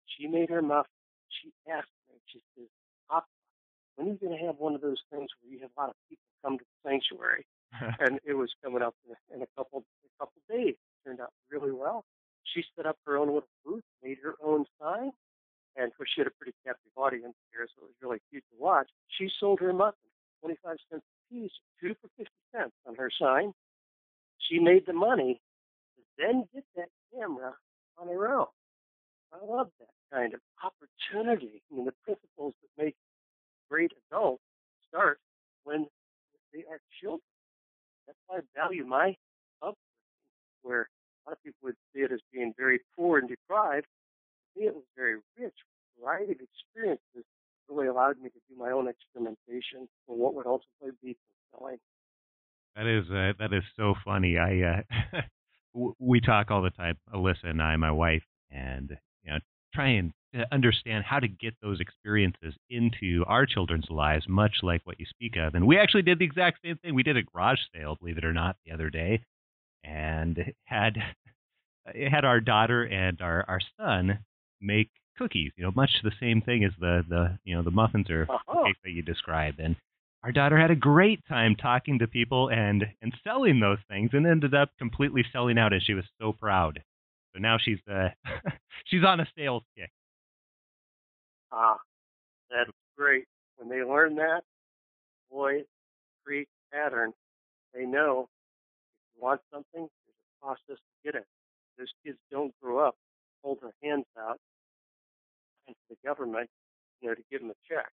She 0.08 0.28
made 0.28 0.50
her 0.50 0.62
muffins. 0.62 0.92
She 1.30 1.52
asked 1.72 1.90
me, 2.10 2.20
she 2.28 2.42
says, 2.56 2.68
when 3.96 4.08
are 4.08 4.12
you 4.12 4.18
going 4.18 4.38
to 4.38 4.46
have 4.46 4.58
one 4.58 4.76
of 4.76 4.82
those 4.82 5.02
things 5.12 5.30
where 5.42 5.52
you 5.52 5.60
have 5.62 5.72
a 5.76 5.80
lot 5.80 5.90
of 5.90 5.96
people 6.10 6.26
come 6.44 6.58
to 6.58 6.64
the 6.64 6.90
sanctuary? 6.90 7.46
and 8.00 8.20
it 8.26 8.34
was 8.34 8.52
coming 8.64 8.82
up 8.82 8.96
in 9.08 9.16
a, 9.16 9.36
in 9.36 9.42
a 9.42 9.50
couple 9.56 9.84
a 10.04 10.10
couple 10.20 10.42
days. 10.50 10.76
It 10.76 10.98
turned 11.06 11.22
out 11.22 11.32
really 11.50 11.72
well. 11.72 12.04
She 12.44 12.64
set 12.76 12.86
up 12.86 12.98
her 13.06 13.18
own 13.18 13.28
little 13.28 13.48
booth, 13.66 13.84
made 14.04 14.18
her 14.24 14.36
own 14.44 14.66
sign, 14.82 15.12
and 15.78 15.88
of 15.88 15.98
course 15.98 16.10
she 16.14 16.22
had 16.22 16.28
a 16.28 16.36
pretty 16.36 16.54
captive 16.66 16.92
audience 16.98 17.36
here, 17.52 17.68
so 17.68 17.84
it 17.84 17.88
was 17.88 18.00
really 18.02 18.20
cute 18.30 18.44
to 18.52 18.58
watch. 18.60 18.90
She 19.08 19.30
sold 19.40 19.60
her 19.62 19.72
muffins, 19.72 20.12
twenty 20.42 20.58
five 20.64 20.78
cents 20.90 21.04
a 21.06 21.34
piece, 21.34 21.52
two 21.80 21.96
for 22.02 22.10
fifty 22.18 22.42
cents 22.52 22.76
on 22.86 22.96
her 22.96 23.10
sign. 23.10 23.54
She 24.40 24.60
made 24.60 24.86
the 24.86 24.94
money 24.94 25.40
to 25.96 26.02
then 26.18 26.44
get 26.54 26.66
that 26.76 26.90
camera 27.14 27.54
on 27.98 28.08
her 28.08 28.34
own. 28.34 28.48
I 29.32 29.46
love 29.46 29.70
that 29.80 29.88
kind 30.12 30.34
of 30.34 30.42
opportunity. 30.60 31.62
I 31.72 31.76
mean, 31.76 31.86
the 31.86 31.96
principles 32.04 32.54
that 32.62 32.84
make 32.84 32.96
great 33.72 33.92
adults 34.12 34.44
start 34.88 35.18
when 35.64 35.88
they 36.54 36.60
are 36.70 36.80
children. 37.02 37.22
That's 38.06 38.18
why 38.28 38.38
I 38.40 38.42
value 38.54 38.86
my 38.86 39.16
upbringing, 39.62 39.78
where 40.64 40.82
a 40.82 41.30
lot 41.30 41.38
of 41.38 41.44
people 41.44 41.60
would 41.64 41.76
see 41.94 42.02
it 42.02 42.12
as 42.12 42.20
being 42.34 42.54
very 42.58 42.80
poor 42.96 43.20
and 43.20 43.30
deprived. 43.30 43.88
me, 44.58 44.66
it 44.66 44.76
was 44.76 44.84
very 44.98 45.16
rich, 45.40 45.54
variety 46.00 46.34
of 46.34 46.40
experiences. 46.42 47.26
Really 47.70 47.88
allowed 47.88 48.20
me 48.22 48.28
to 48.30 48.40
do 48.50 48.60
my 48.60 48.72
own 48.72 48.90
experimentation 48.90 49.88
for 50.06 50.18
what 50.18 50.34
would 50.34 50.46
ultimately 50.46 50.92
be 51.02 51.16
fulfilling. 51.52 51.78
That 52.76 52.86
is 52.86 53.10
uh, 53.10 53.32
that 53.40 53.54
is 53.54 53.64
so 53.78 53.94
funny. 54.04 54.38
I 54.38 54.84
uh, 55.14 55.22
we 56.00 56.20
talk 56.20 56.52
all 56.52 56.62
the 56.62 56.70
time, 56.72 56.98
Alyssa 57.14 57.46
and 57.46 57.62
I, 57.62 57.78
my 57.78 57.92
wife, 57.92 58.24
and 58.50 58.90
you 59.24 59.32
know, 59.32 59.40
try 59.74 59.90
and 59.90 60.14
uh, 60.38 60.44
understand 60.52 61.04
how 61.04 61.20
to 61.20 61.28
get 61.28 61.54
those 61.62 61.80
experiences 61.80 62.54
into 62.70 63.24
our 63.28 63.46
children's 63.46 63.90
lives, 63.90 64.26
much 64.30 64.58
like 64.62 64.82
what 64.86 65.00
you 65.00 65.06
speak 65.10 65.36
of. 65.38 65.56
And 65.56 65.68
we 65.68 65.78
actually 65.78 66.04
did 66.04 66.20
the 66.20 66.26
exact 66.26 66.60
same 66.64 66.78
thing. 66.78 66.96
We 66.96 67.04
did 67.04 67.18
a 67.18 67.24
garage 67.24 67.60
sale, 67.76 67.98
believe 68.00 68.18
it 68.18 68.26
or 68.26 68.34
not, 68.34 68.56
the 68.66 68.72
other 68.72 68.90
day, 68.90 69.22
and 69.84 70.54
had 70.66 70.98
had 72.10 72.24
our 72.26 72.40
daughter 72.40 72.84
and 72.84 73.20
our 73.22 73.44
our 73.48 73.60
son 73.78 74.20
make 74.62 74.90
cookies. 75.18 75.52
You 75.58 75.66
know, 75.66 75.72
much 75.76 75.90
the 76.04 76.12
same 76.20 76.42
thing 76.42 76.64
as 76.64 76.72
the 76.80 77.04
the 77.08 77.38
you 77.44 77.56
know 77.56 77.64
the 77.64 77.72
muffins 77.72 78.10
or 78.10 78.28
uh-huh. 78.30 78.64
cakes 78.66 78.80
that 78.84 78.92
you 78.92 79.02
described. 79.02 79.60
And 79.60 79.76
our 80.24 80.32
daughter 80.32 80.58
had 80.58 80.72
a 80.72 80.76
great 80.76 81.20
time 81.28 81.56
talking 81.56 82.00
to 82.00 82.08
people 82.08 82.50
and 82.50 82.86
and 83.02 83.14
selling 83.24 83.60
those 83.60 83.80
things, 83.90 84.12
and 84.14 84.26
ended 84.26 84.54
up 84.54 84.70
completely 84.78 85.26
selling 85.32 85.58
out, 85.58 85.74
and 85.74 85.84
she 85.84 85.94
was 85.94 86.06
so 86.20 86.32
proud. 86.32 86.82
So 87.34 87.40
now 87.40 87.58
she's 87.62 87.80
uh, 87.90 88.10
she's 88.86 89.04
on 89.04 89.20
a 89.20 89.28
sales 89.38 89.64
kick. 89.78 89.92
Ah, 91.52 91.78
that's 92.50 92.72
great. 92.98 93.26
When 93.58 93.70
they 93.70 93.84
learn 93.84 94.16
that, 94.16 94.42
boy, 95.30 95.64
create 96.24 96.48
pattern. 96.72 97.14
They 97.74 97.86
know 97.86 98.28
if 98.30 99.16
you 99.16 99.24
want 99.24 99.42
something, 99.52 99.88
there's 99.88 99.88
a 99.88 100.46
process 100.46 100.78
to 100.78 100.94
get 101.04 101.16
it. 101.16 101.26
Those 101.78 101.92
kids 102.06 102.18
don't 102.32 102.54
grow 102.62 102.86
up, 102.86 102.96
hold 103.44 103.60
their 103.62 103.74
hands 103.82 104.06
out 104.20 104.40
to 105.68 105.74
the 105.90 105.96
government, 106.06 106.50
you 107.02 107.10
know, 107.10 107.16
to 107.16 107.22
give 107.32 107.42
them 107.42 107.52
a 107.52 107.56
check. 107.68 107.90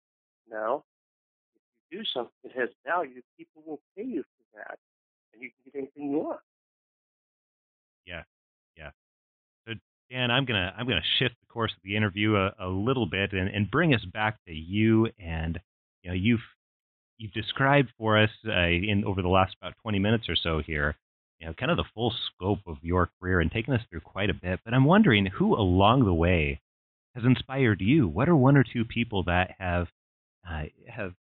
No, 0.49 0.83
if 1.55 1.61
you 1.91 1.99
do 1.99 2.05
something 2.05 2.31
that 2.43 2.53
has 2.53 2.69
value, 2.85 3.21
people 3.37 3.61
will 3.65 3.79
pay 3.95 4.03
you 4.03 4.23
for 4.23 4.59
that, 4.59 4.77
and 5.33 5.41
you 5.41 5.49
can 5.49 5.71
get 5.71 5.79
anything 5.79 6.11
you 6.11 6.17
want. 6.19 6.39
Yeah, 8.05 8.23
yeah. 8.77 8.91
Dan, 10.09 10.31
I'm 10.31 10.45
gonna 10.45 10.73
I'm 10.77 10.87
gonna 10.87 11.01
shift 11.19 11.35
the 11.41 11.47
course 11.51 11.71
of 11.71 11.83
the 11.83 11.95
interview 11.95 12.35
a, 12.35 12.53
a 12.59 12.67
little 12.67 13.05
bit 13.05 13.33
and, 13.33 13.49
and 13.49 13.69
bring 13.69 13.93
us 13.93 14.03
back 14.13 14.37
to 14.47 14.53
you 14.53 15.09
and 15.19 15.59
you 16.03 16.09
know 16.09 16.15
you've 16.15 16.41
you've 17.17 17.33
described 17.33 17.89
for 17.97 18.17
us 18.17 18.29
uh, 18.47 18.67
in 18.67 19.03
over 19.05 19.21
the 19.21 19.27
last 19.27 19.55
about 19.61 19.73
20 19.81 19.99
minutes 19.99 20.29
or 20.29 20.35
so 20.35 20.61
here 20.65 20.95
you 21.39 21.47
know, 21.47 21.53
kind 21.53 21.71
of 21.71 21.77
the 21.77 21.85
full 21.93 22.13
scope 22.27 22.59
of 22.65 22.77
your 22.81 23.09
career 23.19 23.39
and 23.41 23.51
taken 23.51 23.73
us 23.73 23.81
through 23.89 24.01
quite 24.01 24.29
a 24.29 24.33
bit. 24.33 24.59
But 24.65 24.73
I'm 24.73 24.85
wondering 24.85 25.27
who 25.27 25.55
along 25.55 26.05
the 26.05 26.13
way 26.13 26.61
has 27.15 27.25
inspired 27.25 27.81
you? 27.81 28.07
What 28.07 28.29
are 28.29 28.35
one 28.35 28.57
or 28.57 28.63
two 28.63 28.85
people 28.85 29.23
that 29.23 29.55
have 29.59 29.87
uh, 30.49 30.63
have 30.87 31.13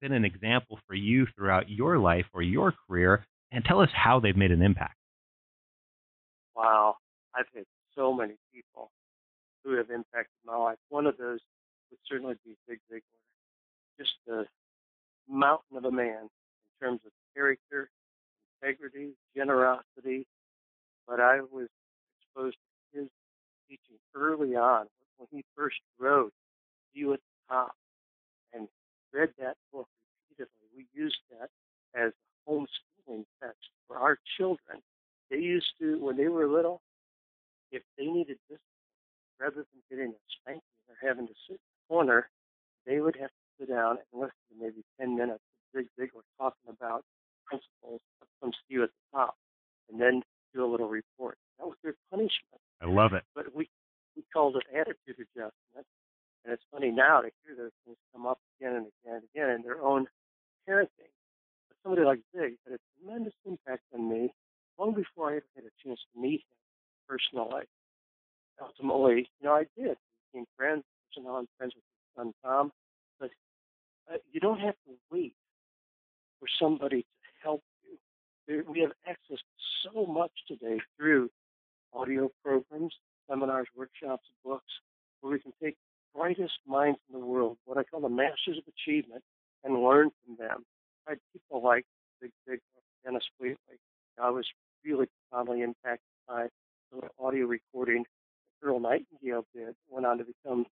been 0.00 0.12
an 0.12 0.24
example 0.24 0.78
for 0.86 0.94
you 0.94 1.26
throughout 1.34 1.70
your 1.70 1.98
life 1.98 2.26
or 2.34 2.42
your 2.42 2.74
career? 2.86 3.24
And 3.50 3.64
tell 3.64 3.80
us 3.80 3.88
how 3.94 4.20
they've 4.20 4.36
made 4.36 4.50
an 4.50 4.62
impact. 4.62 4.96
Wow, 6.54 6.96
I've 7.34 7.46
had 7.54 7.64
so 7.98 8.14
many 8.14 8.34
people 8.54 8.90
who 9.64 9.76
have 9.76 9.90
impacted 9.90 10.38
my 10.46 10.56
life. 10.56 10.78
One 10.88 11.06
of 11.06 11.16
those 11.16 11.40
would 11.90 11.98
certainly 12.08 12.36
be 12.44 12.56
Zig 12.68 12.78
Ziglar. 12.90 13.02
Just 13.98 14.14
a 14.30 14.44
mountain 15.28 15.76
of 15.76 15.84
a 15.84 15.90
man 15.90 16.22
in 16.22 16.86
terms 16.86 17.00
of 17.04 17.12
character, 17.34 17.90
integrity, 18.62 19.14
generosity. 19.36 20.26
But 21.06 21.20
I 21.20 21.40
was 21.40 21.68
exposed 22.20 22.56
to 22.94 23.00
his 23.00 23.08
teaching 23.68 23.98
early 24.14 24.54
on 24.54 24.86
when 25.16 25.28
he 25.32 25.44
first 25.56 25.80
wrote 25.98 26.32
You 26.92 27.14
at 27.14 27.20
the 27.20 27.54
Top 27.54 27.72
and 28.52 28.68
read 29.12 29.30
that 29.38 29.56
book 29.72 29.88
repeatedly. 30.30 30.68
We 30.76 30.86
used 30.94 31.18
that 31.30 31.48
as 31.94 32.12
homeschooling 32.48 33.24
text 33.42 33.70
for 33.88 33.96
our 33.96 34.18
children. 34.36 34.80
They 35.30 35.38
used 35.38 35.72
to, 35.80 35.98
when 35.98 36.16
they 36.16 36.28
were 36.28 36.46
little, 36.46 36.80
if 37.70 37.82
they 37.96 38.06
needed 38.06 38.38
this, 38.48 38.58
rather 39.40 39.56
than 39.56 39.82
getting 39.90 40.12
a 40.12 40.20
spanking 40.40 40.62
or 40.88 40.96
having 41.00 41.26
to 41.26 41.34
sit 41.46 41.56
in 41.56 41.58
the 41.58 41.94
corner, 41.94 42.28
they 42.86 43.00
would 43.00 43.16
have 43.16 43.28
to 43.30 43.44
sit 43.60 43.68
down 43.68 43.98
and 43.98 44.20
listen 44.20 44.40
to 44.50 44.54
maybe 44.60 44.82
10 45.00 45.16
minutes 45.16 45.42
of 45.74 45.80
Zig 45.80 45.88
Ziglar 45.98 46.24
talking 46.38 46.68
about 46.68 47.04
principles 47.46 48.00
from 48.40 48.52
See 48.52 48.74
You 48.74 48.84
at 48.84 48.90
the 48.90 49.18
Top, 49.18 49.36
and 49.90 50.00
then 50.00 50.22
do 50.54 50.64
a 50.64 50.68
little 50.68 50.88
report. 50.88 51.36
That 51.58 51.66
was 51.66 51.76
their 51.82 51.94
punishment. 52.10 52.62
I 52.80 52.86
love 52.86 53.12
it. 53.12 53.24
But 53.34 53.54
we 53.54 53.68
we 54.16 54.24
called 54.32 54.56
it 54.56 54.64
attitude 54.74 55.18
adjustment. 55.18 55.86
And 56.44 56.54
it's 56.54 56.62
funny 56.72 56.90
now 56.90 57.20
to 57.20 57.30
hear 57.44 57.54
those 57.56 57.70
things 57.84 57.96
come 58.12 58.26
up 58.26 58.38
again 58.58 58.74
and 58.74 58.86
again 58.86 59.20
and 59.20 59.24
again 59.34 59.50
in 59.50 59.62
their 59.62 59.82
own 59.82 60.06
parenting. 60.68 61.12
But 61.68 61.76
somebody 61.82 62.04
like 62.04 62.20
Zig 62.34 62.56
had 62.64 62.74
a 62.74 62.78
tremendous 62.98 63.34
impact 63.44 63.82
on 63.94 64.08
me 64.08 64.32
long 64.78 64.94
before 64.94 65.30
I 65.30 65.36
ever 65.36 65.46
had 65.54 65.64
a 65.64 65.74
chance 65.84 66.00
to 66.14 66.20
meet 66.20 66.40
him 66.40 66.58
personally. 67.08 67.64
Ultimately, 68.60 69.28
you 69.40 69.48
know, 69.48 69.54
I 69.54 69.64
did. 69.76 69.96
We 69.96 70.40
became 70.40 70.46
friends. 70.56 70.84
So 71.38 71.46
friends 71.56 71.74
with 71.74 71.84
his 71.84 72.16
son 72.16 72.32
Tom. 72.44 72.72
But 73.20 73.30
uh, 74.12 74.16
you 74.32 74.40
don't 74.40 74.60
have 74.60 74.74
to 74.86 74.94
wait 75.10 75.34
for 76.40 76.48
somebody 76.60 77.02
to 77.02 77.28
help 77.42 77.62
you. 78.48 78.64
We 78.68 78.80
have 78.80 78.92
access 79.06 79.38
to 79.38 79.90
so 79.92 80.06
much 80.06 80.32
today 80.48 80.80
through 80.96 81.30
audio 81.92 82.30
programs, 82.44 82.94
seminars, 83.30 83.68
workshops, 83.76 84.24
books, 84.44 84.72
where 85.20 85.32
we 85.32 85.38
can 85.38 85.52
take 85.62 85.76
brightest 86.14 86.58
minds 86.66 86.98
in 87.12 87.20
the 87.20 87.24
world, 87.24 87.58
what 87.66 87.78
I 87.78 87.84
call 87.84 88.00
the 88.00 88.08
masters 88.08 88.58
of 88.58 88.64
achievement, 88.66 89.22
and 89.64 89.82
learn 89.82 90.10
from 90.24 90.36
them. 90.36 90.64
I 91.06 91.14
people 91.32 91.62
like 91.62 91.84
Big 92.20 92.32
Big 92.46 92.60
Dennis 93.04 93.24
Waitley. 93.40 93.78
I 94.20 94.30
was 94.30 94.46
really 94.84 95.06
profoundly 95.30 95.62
impacted 95.62 96.00
by 96.26 96.48
the 96.90 97.08
audio 97.18 97.46
recording 97.46 98.04
that 98.04 98.66
Earl 98.66 98.80
Nightingale 98.80 99.44
did, 99.54 99.74
went 99.88 100.06
on 100.06 100.18
to 100.18 100.24
become 100.24 100.66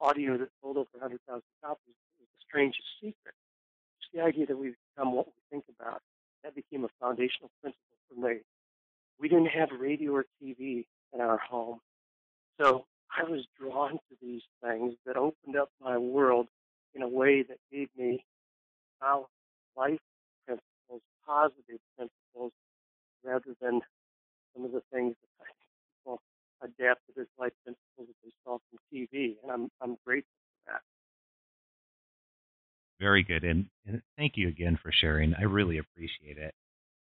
audio 0.00 0.36
that 0.38 0.48
sold 0.60 0.76
over 0.76 0.88
100,000 0.92 1.42
copies. 1.62 1.94
Was 2.20 2.28
the 2.28 2.42
strangest 2.46 2.86
secret. 3.00 3.34
Just 4.00 4.12
the 4.14 4.22
idea 4.22 4.46
that 4.46 4.58
we 4.58 4.74
become 4.94 5.12
what 5.12 5.26
we 5.26 5.32
think 5.50 5.64
about. 5.78 6.00
That 6.44 6.54
became 6.54 6.84
a 6.84 6.88
foundational 7.00 7.50
principle 7.60 7.98
for 8.08 8.20
me. 8.20 8.40
We 9.20 9.28
didn't 9.28 9.50
have 9.50 9.68
radio 9.78 10.12
or 10.12 10.26
TV 10.42 10.86
in 11.12 11.20
our 11.20 11.38
home. 11.38 11.80
So 12.60 12.86
I 13.16 13.24
was 13.24 13.44
drawn 13.58 13.92
to 13.92 14.14
these 14.22 14.42
things 14.62 14.94
that 15.06 15.16
opened 15.16 15.56
up 15.56 15.70
my 15.80 15.98
world 15.98 16.48
in 16.94 17.02
a 17.02 17.08
way 17.08 17.42
that 17.42 17.58
gave 17.72 17.88
me 17.96 18.24
how 19.00 19.26
life 19.76 20.00
principles, 20.46 21.02
positive 21.26 21.80
principles, 21.96 22.52
rather 23.24 23.54
than 23.60 23.80
some 24.54 24.64
of 24.64 24.72
the 24.72 24.82
things 24.92 25.14
that 25.20 25.44
I 25.44 25.50
people 26.04 26.20
adapted 26.62 27.18
as 27.20 27.26
life 27.38 27.52
principles 27.64 28.08
that 28.08 28.18
they 28.24 28.32
saw 28.44 28.58
from 28.70 28.78
TV. 28.98 29.36
And 29.42 29.52
I'm 29.52 29.68
I'm 29.80 29.96
grateful 30.06 30.30
for 30.66 30.72
that. 30.72 30.80
Very 33.00 33.22
good. 33.22 33.44
And, 33.44 33.66
and 33.86 34.02
thank 34.16 34.36
you 34.36 34.48
again 34.48 34.78
for 34.82 34.90
sharing. 34.92 35.34
I 35.34 35.42
really 35.42 35.78
appreciate 35.78 36.38
it. 36.38 36.54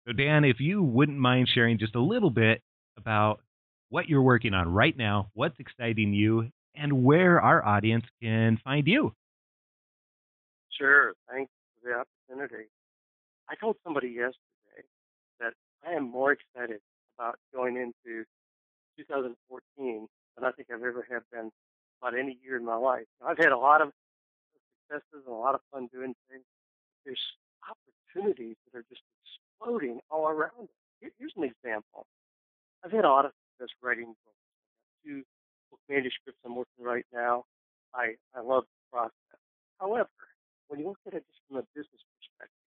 So, 0.08 0.14
Dan, 0.14 0.44
if 0.44 0.60
you 0.60 0.84
wouldn't 0.84 1.18
mind 1.18 1.50
sharing 1.54 1.78
just 1.80 1.96
a 1.96 2.02
little 2.02 2.30
bit 2.30 2.62
about 2.98 3.42
what 3.90 4.08
you're 4.08 4.22
working 4.22 4.54
on 4.54 4.72
right 4.72 4.96
now, 4.96 5.30
what's 5.34 5.60
exciting 5.60 6.14
you, 6.14 6.50
and 6.76 7.04
where 7.04 7.42
our 7.42 7.66
audience 7.66 8.06
can 8.22 8.60
find 8.64 8.88
you. 8.88 9.14
Sure. 10.78 11.14
Thanks 11.30 11.52
for 11.82 11.90
the 11.90 12.36
opportunity. 12.36 12.70
I 13.50 13.56
told 13.56 13.78
somebody 13.84 14.08
yesterday 14.08 14.88
that 15.40 15.54
I 15.88 15.94
am 15.94 16.10
more 16.10 16.34
excited 16.34 16.82
about 17.18 17.38
going 17.54 17.78
into 17.78 18.26
2014 18.98 20.08
than 20.36 20.46
I 20.46 20.52
think 20.52 20.70
I've 20.72 20.84
ever 20.84 21.08
have 21.12 21.24
been 21.32 21.52
about 22.02 22.18
any 22.18 22.38
year 22.44 22.58
in 22.58 22.66
my 22.66 22.76
life. 22.76 23.06
I've 23.26 23.38
had 23.38 23.52
a 23.52 23.58
lot 23.58 23.82
of 23.82 23.92
successes 24.88 25.24
and 25.26 25.34
a 25.34 25.38
lot 25.38 25.56
of 25.56 25.62
fun 25.72 25.88
doing 25.94 26.14
things. 26.30 26.44
There's 27.06 27.22
opportunities 27.66 28.56
that 28.72 28.80
are 28.80 28.86
just 28.90 29.02
exploding 29.24 30.00
all 30.12 30.28
around. 30.28 30.70
Here's 31.02 31.34
an 31.38 31.44
example. 31.44 32.06
I've 32.84 32.92
had 32.92 33.06
a 33.06 33.10
lot 33.10 33.26
of 33.26 33.32
success 33.58 33.74
writing 33.84 34.08
books. 34.08 34.44
two 35.06 35.24
book 35.72 35.80
manuscripts 35.90 36.40
I'm 36.46 36.56
working 36.56 36.84
right 36.86 37.06
now. 37.14 37.46
I, 37.94 38.16
I 38.36 38.42
love 38.42 38.64
the 38.66 38.98
process. 38.98 39.40
However, 39.80 40.10
when 40.68 40.80
you 40.80 40.88
look 40.88 41.00
at 41.08 41.14
it 41.14 41.24
just 41.28 41.42
from 41.48 41.58
a 41.58 41.66
business 41.76 42.02
perspective, 42.18 42.66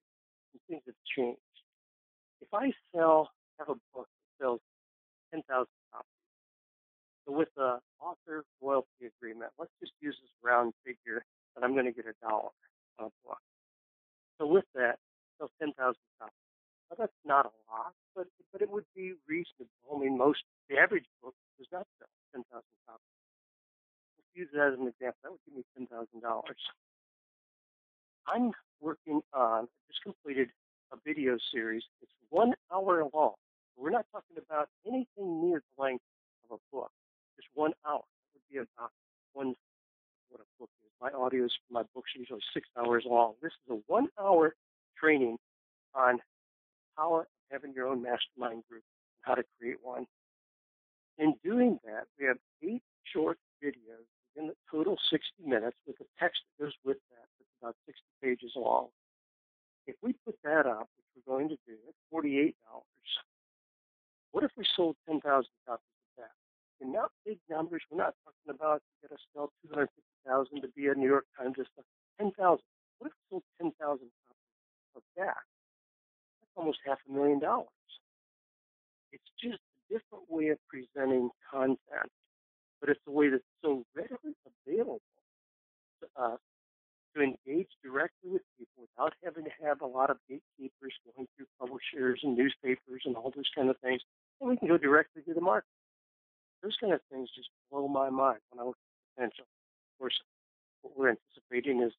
things 0.68 0.82
have 0.86 0.94
changed. 1.16 1.40
If 2.40 2.48
I 2.52 2.72
sell, 2.94 3.30
have 3.58 3.68
a 3.68 3.78
book 3.94 4.06
that 4.08 4.44
sells 4.44 4.60
10,000 5.32 5.44
copies, 5.48 5.77
so 7.28 7.36
with 7.36 7.50
the 7.56 7.80
author 8.00 8.44
royalty 8.62 9.04
agreement, 9.04 9.52
let's 9.60 9.72
just 9.80 9.92
use 10.00 10.16
this 10.22 10.32
round 10.42 10.72
figure 10.86 11.24
that 11.54 11.64
I'm 11.64 11.74
going 11.74 11.84
to 11.84 11.92
get 11.92 12.06
a 12.06 12.16
dollar 12.26 12.56
on 12.98 13.08
a 13.08 13.14
book. 13.28 13.38
So 14.40 14.46
with 14.48 14.64
that, 14.74 14.96
sell 15.38 15.50
10,000 15.60 15.76
copies. 16.18 16.32
Now 16.90 16.96
that's 16.98 17.20
not 17.26 17.46
a 17.46 17.52
lot, 17.70 17.92
but 18.16 18.28
but 18.52 18.62
it 18.62 18.70
would 18.70 18.86
be 18.96 19.12
reasonable. 19.28 19.68
I 19.94 20.00
mean, 20.00 20.16
most 20.16 20.40
the 20.70 20.78
average 20.78 21.04
book 21.22 21.34
does 21.58 21.68
not 21.72 21.86
sell 22.00 22.08
10,000 22.32 22.62
copies. 22.88 23.02
use 24.34 24.48
that 24.54 24.72
as 24.72 24.80
an 24.80 24.88
example. 24.88 25.20
That 25.22 25.32
would 25.32 25.44
give 25.46 25.56
me 25.56 25.64
ten 25.76 25.86
thousand 25.86 26.22
dollars. 26.22 26.60
I'm 28.26 28.52
working 28.80 29.20
on 29.34 29.68
just 29.88 30.02
completed 30.02 30.48
a 30.92 30.96
video 31.04 31.36
series. 31.52 31.84
It's 32.02 32.12
one 32.30 32.54
hour 32.72 33.04
long. 33.12 33.34
We're 33.76 33.90
not 33.90 34.06
talking 34.12 34.38
about 34.38 34.68
anything 34.86 35.44
near 35.44 35.62
the 35.76 35.82
length 35.82 36.04
of 36.50 36.58
a 36.58 36.76
book. 36.76 36.92
Just 37.38 37.48
one 37.54 37.72
hour. 37.86 38.02
It 38.34 38.42
would 38.42 38.52
be 38.52 38.58
about 38.58 38.90
one 39.32 39.54
what 40.30 40.40
a 40.42 40.48
book 40.58 40.70
is. 40.84 40.90
My 41.00 41.10
audios 41.10 41.50
my 41.70 41.82
books 41.94 42.10
are 42.16 42.18
usually 42.18 42.42
six 42.52 42.68
hours 42.76 43.04
long. 43.06 43.34
This 43.40 43.52
is 43.64 43.78
a 43.78 43.80
one 43.86 44.08
hour 44.20 44.54
training 44.98 45.38
on 45.94 46.20
of 46.98 47.24
having 47.50 47.72
your 47.72 47.86
own 47.86 48.02
mastermind 48.02 48.64
group 48.68 48.82
and 48.82 49.22
how 49.22 49.34
to 49.34 49.44
create 49.58 49.78
one. 49.82 50.06
In 51.18 51.34
doing 51.44 51.78
that, 51.84 52.06
we 52.18 52.26
have 52.26 52.38
eight 52.62 52.82
short 53.12 53.38
videos 53.62 54.06
in 54.36 54.48
the 54.48 54.54
total 54.70 54.96
60 55.10 55.26
minutes 55.44 55.76
with 55.86 55.98
the 55.98 56.06
text 56.18 56.42
that 56.58 56.64
goes 56.64 56.74
with 56.84 56.98
that. 57.10 57.26
It's 57.40 57.50
about 57.62 57.76
60 57.86 58.02
pages 58.22 58.52
long. 58.56 58.88
If 59.86 59.96
we 60.02 60.14
put 60.24 60.36
that 60.44 60.66
up, 60.66 60.88
which 60.96 61.24
we're 61.26 61.32
going 61.34 61.48
to 61.48 61.58
do, 61.66 61.74
at 61.88 61.94
$48, 62.14 62.54
what 64.32 64.44
if 64.44 64.50
we 64.56 64.64
sold 64.76 64.96
10,000 65.06 65.22
copies 65.66 65.82
And 66.80 66.92
not 66.92 67.10
big 67.26 67.38
numbers. 67.50 67.82
We're 67.90 67.98
not 67.98 68.14
talking 68.24 68.54
about 68.54 68.82
you 69.02 69.08
got 69.08 69.16
to 69.16 69.22
sell 69.34 69.50
250,000 69.66 70.62
to 70.62 70.68
be 70.76 70.86
a 70.86 70.94
New 70.94 71.08
York 71.08 71.26
Times. 71.36 71.56
Just 71.56 71.70
10,000. 72.20 72.34
What 72.98 73.06
if 73.08 73.12
we 73.30 73.38
sold 73.38 73.42
10,000 73.60 73.74
copies 73.82 74.08
of 74.94 75.02
that? 75.16 75.42
That's 76.40 76.54
almost 76.56 76.78
half 76.86 76.98
a 77.08 77.12
million 77.12 77.40
dollars. 77.40 77.68
It's 79.12 79.30
just 79.42 79.58
a 79.58 79.94
different 79.94 80.30
way 80.30 80.48
of 80.48 80.58
presenting 80.68 81.30
content, 81.50 82.10
but 82.80 82.90
it's 82.90 83.00
a 83.06 83.10
way 83.10 83.28
that's 83.30 83.42
so 83.62 83.84
readily 83.94 84.34
available 84.46 85.00
to 86.00 86.06
us 86.22 86.38
to 87.16 87.22
engage 87.22 87.70
directly 87.82 88.30
with 88.30 88.42
people 88.58 88.86
without 88.86 89.14
having 89.24 89.44
to 89.44 89.50
have 89.64 89.80
a 89.80 89.86
lot 89.86 90.10
of 90.10 90.18
gatekeepers 90.28 90.94
going 91.06 91.26
through 91.34 91.46
publishers 91.58 92.20
and 92.22 92.36
newspapers 92.36 93.02
and 93.04 93.16
all 93.16 93.32
those 93.34 93.50
kind 93.54 93.70
of 93.70 93.76
things. 93.78 94.02
And 94.40 94.50
we 94.50 94.56
can 94.56 94.68
go 94.68 94.76
directly 94.76 95.22
to 95.22 95.34
the 95.34 95.40
market. 95.40 95.66
Those 96.62 96.76
kind 96.80 96.92
of 96.92 97.00
things 97.10 97.28
just 97.34 97.50
blow 97.70 97.86
my 97.88 98.10
mind 98.10 98.40
when 98.50 98.60
I 98.60 98.66
look 98.66 98.76
at 98.76 98.90
the 98.90 99.22
potential. 99.22 99.44
Of 99.44 99.98
course, 99.98 100.20
what 100.82 100.98
we're 100.98 101.10
anticipating 101.10 101.82
is 101.82 101.92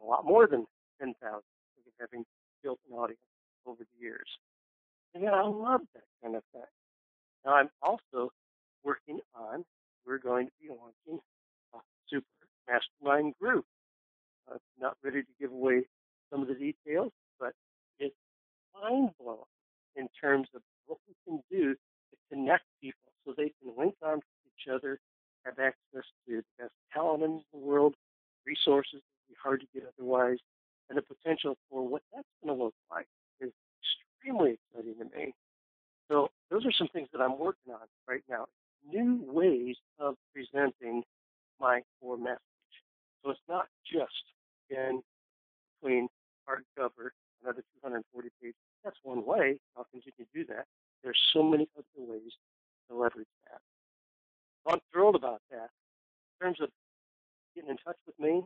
a 0.00 0.06
lot 0.06 0.24
more 0.24 0.46
than 0.46 0.66
10,000 1.00 1.14
having 2.00 2.24
built 2.62 2.78
an 2.90 2.96
audience 2.96 3.20
over 3.66 3.78
the 3.82 4.00
years. 4.00 4.28
And 5.14 5.28
I 5.28 5.42
love 5.42 5.80
that 5.94 6.04
kind 6.22 6.36
of 6.36 6.42
thing. 6.52 6.62
Now 7.44 7.54
I'm 7.54 7.70
also 7.82 8.30
working 8.84 9.20
on, 9.34 9.64
we're 10.06 10.18
going 10.18 10.46
to 10.46 10.52
be 10.60 10.68
launching 10.68 11.20
a 11.74 11.78
super 12.08 12.26
mastermind 12.68 13.34
group. 13.40 13.64
I'm 14.48 14.56
uh, 14.56 14.58
not 14.80 14.96
ready 15.02 15.22
to 15.22 15.28
give 15.40 15.52
away 15.52 15.82
some 16.30 16.42
of 16.42 16.48
the 16.48 16.54
details, 16.54 17.12
but 17.38 17.52
it's 17.98 18.14
mind 18.80 19.10
blowing 19.20 19.40
in 19.96 20.08
terms 20.20 20.48
of 20.54 20.62
what 20.86 20.98
we 21.06 21.14
can 21.26 21.42
do 21.50 21.74
to 22.10 22.16
connect 22.30 22.64
people 22.80 23.12
so 23.24 23.34
they 23.36 23.52
can 23.60 23.72
link 23.76 23.94
arms 24.02 24.22
with 24.44 24.52
each 24.54 24.72
other, 24.72 24.98
have 25.44 25.58
access 25.58 26.06
to 26.26 26.36
the 26.36 26.44
best 26.58 26.72
talent 26.92 27.22
in 27.22 27.40
the 27.52 27.58
world, 27.58 27.94
resources 28.46 29.00
that 29.00 29.12
would 29.28 29.34
be 29.34 29.36
hard 29.42 29.60
to 29.60 29.66
get 29.74 29.88
otherwise, 29.96 30.38
and 30.88 30.98
the 30.98 31.02
potential 31.02 31.56
for 31.70 31.86
what 31.86 32.02
that's 32.14 32.26
going 32.42 32.56
to 32.56 32.64
look 32.64 32.74
like 32.90 33.06
is 33.40 33.52
extremely 34.20 34.58
exciting 34.58 34.94
to 34.98 35.16
me. 35.16 35.34
So 36.10 36.28
those 36.50 36.64
are 36.64 36.72
some 36.72 36.88
things 36.88 37.08
that 37.12 37.20
I'm 37.20 37.38
working 37.38 37.72
on 37.72 37.86
right 38.08 38.22
now. 38.28 38.46
New 38.88 39.20
ways 39.26 39.76
of 39.98 40.14
presenting 40.32 41.02
my 41.60 41.82
core 42.00 42.16
message. 42.16 42.38
So 43.22 43.30
it's 43.30 43.40
not 43.48 43.66
just 43.84 44.24
in 44.70 45.02
between 45.80 46.08
hardcover 46.48 47.10
another 47.42 47.62
240 47.82 48.28
pages. 48.40 48.54
That's 48.84 48.96
one 49.02 49.24
way. 49.24 49.60
I'll 49.76 49.86
continue 49.90 50.12
to 50.18 50.26
do 50.34 50.44
that. 50.54 50.64
There's 51.02 51.20
so 51.32 51.42
many 51.42 51.68
other 51.76 51.86
ways 51.96 52.32
to 52.88 52.96
leverage 52.96 53.28
that. 53.46 53.60
So 54.64 54.74
I'm 54.74 54.80
thrilled 54.92 55.14
about 55.14 55.40
that. 55.50 55.70
In 56.40 56.46
terms 56.46 56.60
of 56.60 56.70
getting 57.54 57.70
in 57.70 57.76
touch 57.78 57.98
with 58.06 58.18
me, 58.18 58.42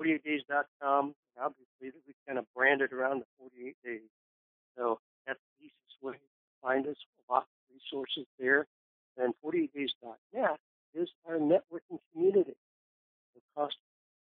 48days.com. 0.00 1.14
Obviously, 1.38 2.00
we 2.06 2.14
kind 2.26 2.38
of 2.38 2.46
branded 2.54 2.92
around 2.92 3.20
the 3.20 3.26
48 3.38 3.76
days. 3.84 4.00
So 4.76 4.98
that's 5.26 5.40
the 5.58 5.66
easiest 5.66 6.02
way 6.02 6.12
to 6.12 6.18
find 6.62 6.86
us. 6.86 6.96
A 7.28 7.32
lot 7.32 7.42
of 7.42 7.74
resources 7.74 8.26
there. 8.38 8.66
And 9.16 9.32
48days.net 9.44 10.56
is 10.94 11.08
our 11.28 11.38
networking 11.38 11.98
community. 12.12 12.56
The 13.34 13.40
cost 13.54 13.76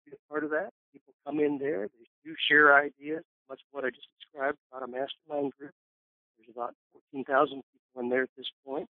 to 0.05 0.11
be 0.11 0.17
a 0.17 0.31
part 0.31 0.43
of 0.43 0.51
that. 0.51 0.69
People 0.93 1.13
come 1.25 1.39
in 1.39 1.57
there. 1.57 1.87
They 1.87 2.05
do 2.23 2.35
share 2.49 2.75
ideas, 2.75 3.23
much 3.49 3.59
of 3.61 3.67
what 3.71 3.85
I 3.85 3.89
just 3.89 4.07
described 4.19 4.57
about 4.71 4.87
a 4.87 4.91
mastermind 4.91 5.53
group. 5.59 5.73
There's 6.45 6.55
about 6.55 6.75
14,000 7.11 7.61
people 7.61 8.01
in 8.01 8.09
there 8.09 8.23
at 8.23 8.29
this 8.37 8.47
point 8.65 8.87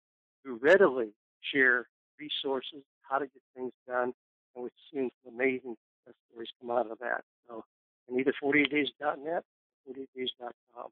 who 0.44 0.58
readily 0.62 1.12
share 1.52 1.86
resources, 2.18 2.82
how 3.02 3.18
to 3.18 3.26
get 3.26 3.42
things 3.54 3.72
done, 3.86 4.12
and 4.54 4.64
we've 4.64 4.72
seen 4.92 5.10
some 5.24 5.34
amazing 5.34 5.76
success 6.04 6.14
stories 6.30 6.48
come 6.60 6.70
out 6.70 6.90
of 6.90 6.98
that. 6.98 7.22
So, 7.48 7.64
and 8.08 8.18
either 8.18 8.32
48days.net 8.42 9.44
or 9.86 9.94
48days.com. 9.94 10.88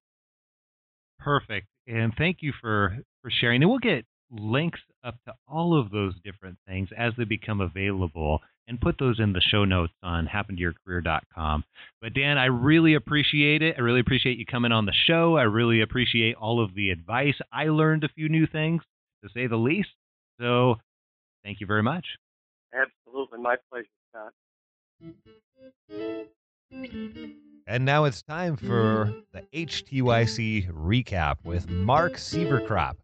Perfect. 1.19 1.67
And 1.87 2.13
thank 2.17 2.39
you 2.41 2.53
for, 2.61 2.99
for 3.23 3.31
sharing. 3.31 3.63
And 3.63 3.71
we'll 3.71 3.79
get 3.79 4.05
links 4.31 4.81
up 5.05 5.17
to 5.27 5.35
all 5.49 5.79
of 5.79 5.91
those 5.91 6.15
different 6.25 6.59
things 6.67 6.89
as 6.97 7.13
they 7.17 7.25
become 7.25 7.61
available 7.61 8.41
and 8.69 8.81
put 8.81 8.99
those 8.99 9.19
in 9.19 9.33
the 9.33 9.41
show 9.41 9.65
notes 9.65 9.93
on 10.03 10.29
happentoyourcareer.com. 10.29 11.65
But 12.01 12.15
Dan, 12.15 12.39
I 12.39 12.45
really 12.47 12.95
appreciate 12.95 13.63
it. 13.63 13.75
I 13.77 13.81
really 13.81 14.01
appreciate 14.01 14.39
you 14.39 14.47
coming 14.47 14.71
on 14.71 14.87
the 14.87 14.93
show. 14.93 15.37
I 15.37 15.43
really 15.43 15.81
appreciate 15.81 16.37
all 16.37 16.63
of 16.63 16.75
the 16.75 16.91
advice. 16.91 17.35
I 17.53 17.65
learned 17.65 18.05
a 18.05 18.09
few 18.09 18.29
new 18.29 18.47
things, 18.47 18.83
to 19.25 19.31
say 19.35 19.49
the 19.49 19.57
least. 19.57 19.91
So 20.41 20.77
thank 21.45 21.61
you 21.61 21.67
very 21.67 21.83
much. 21.83 22.07
Absolutely. 22.73 23.41
My 23.41 23.57
pleasure, 23.71 23.89
Scott. 24.11 24.33
And 27.67 27.85
now 27.85 28.05
it's 28.05 28.23
time 28.23 28.57
for 28.57 29.13
the 29.33 29.43
HTYC 29.53 30.73
recap 30.73 31.37
with 31.45 31.69
Mark 31.69 32.15
Sieverkropp. 32.15 32.95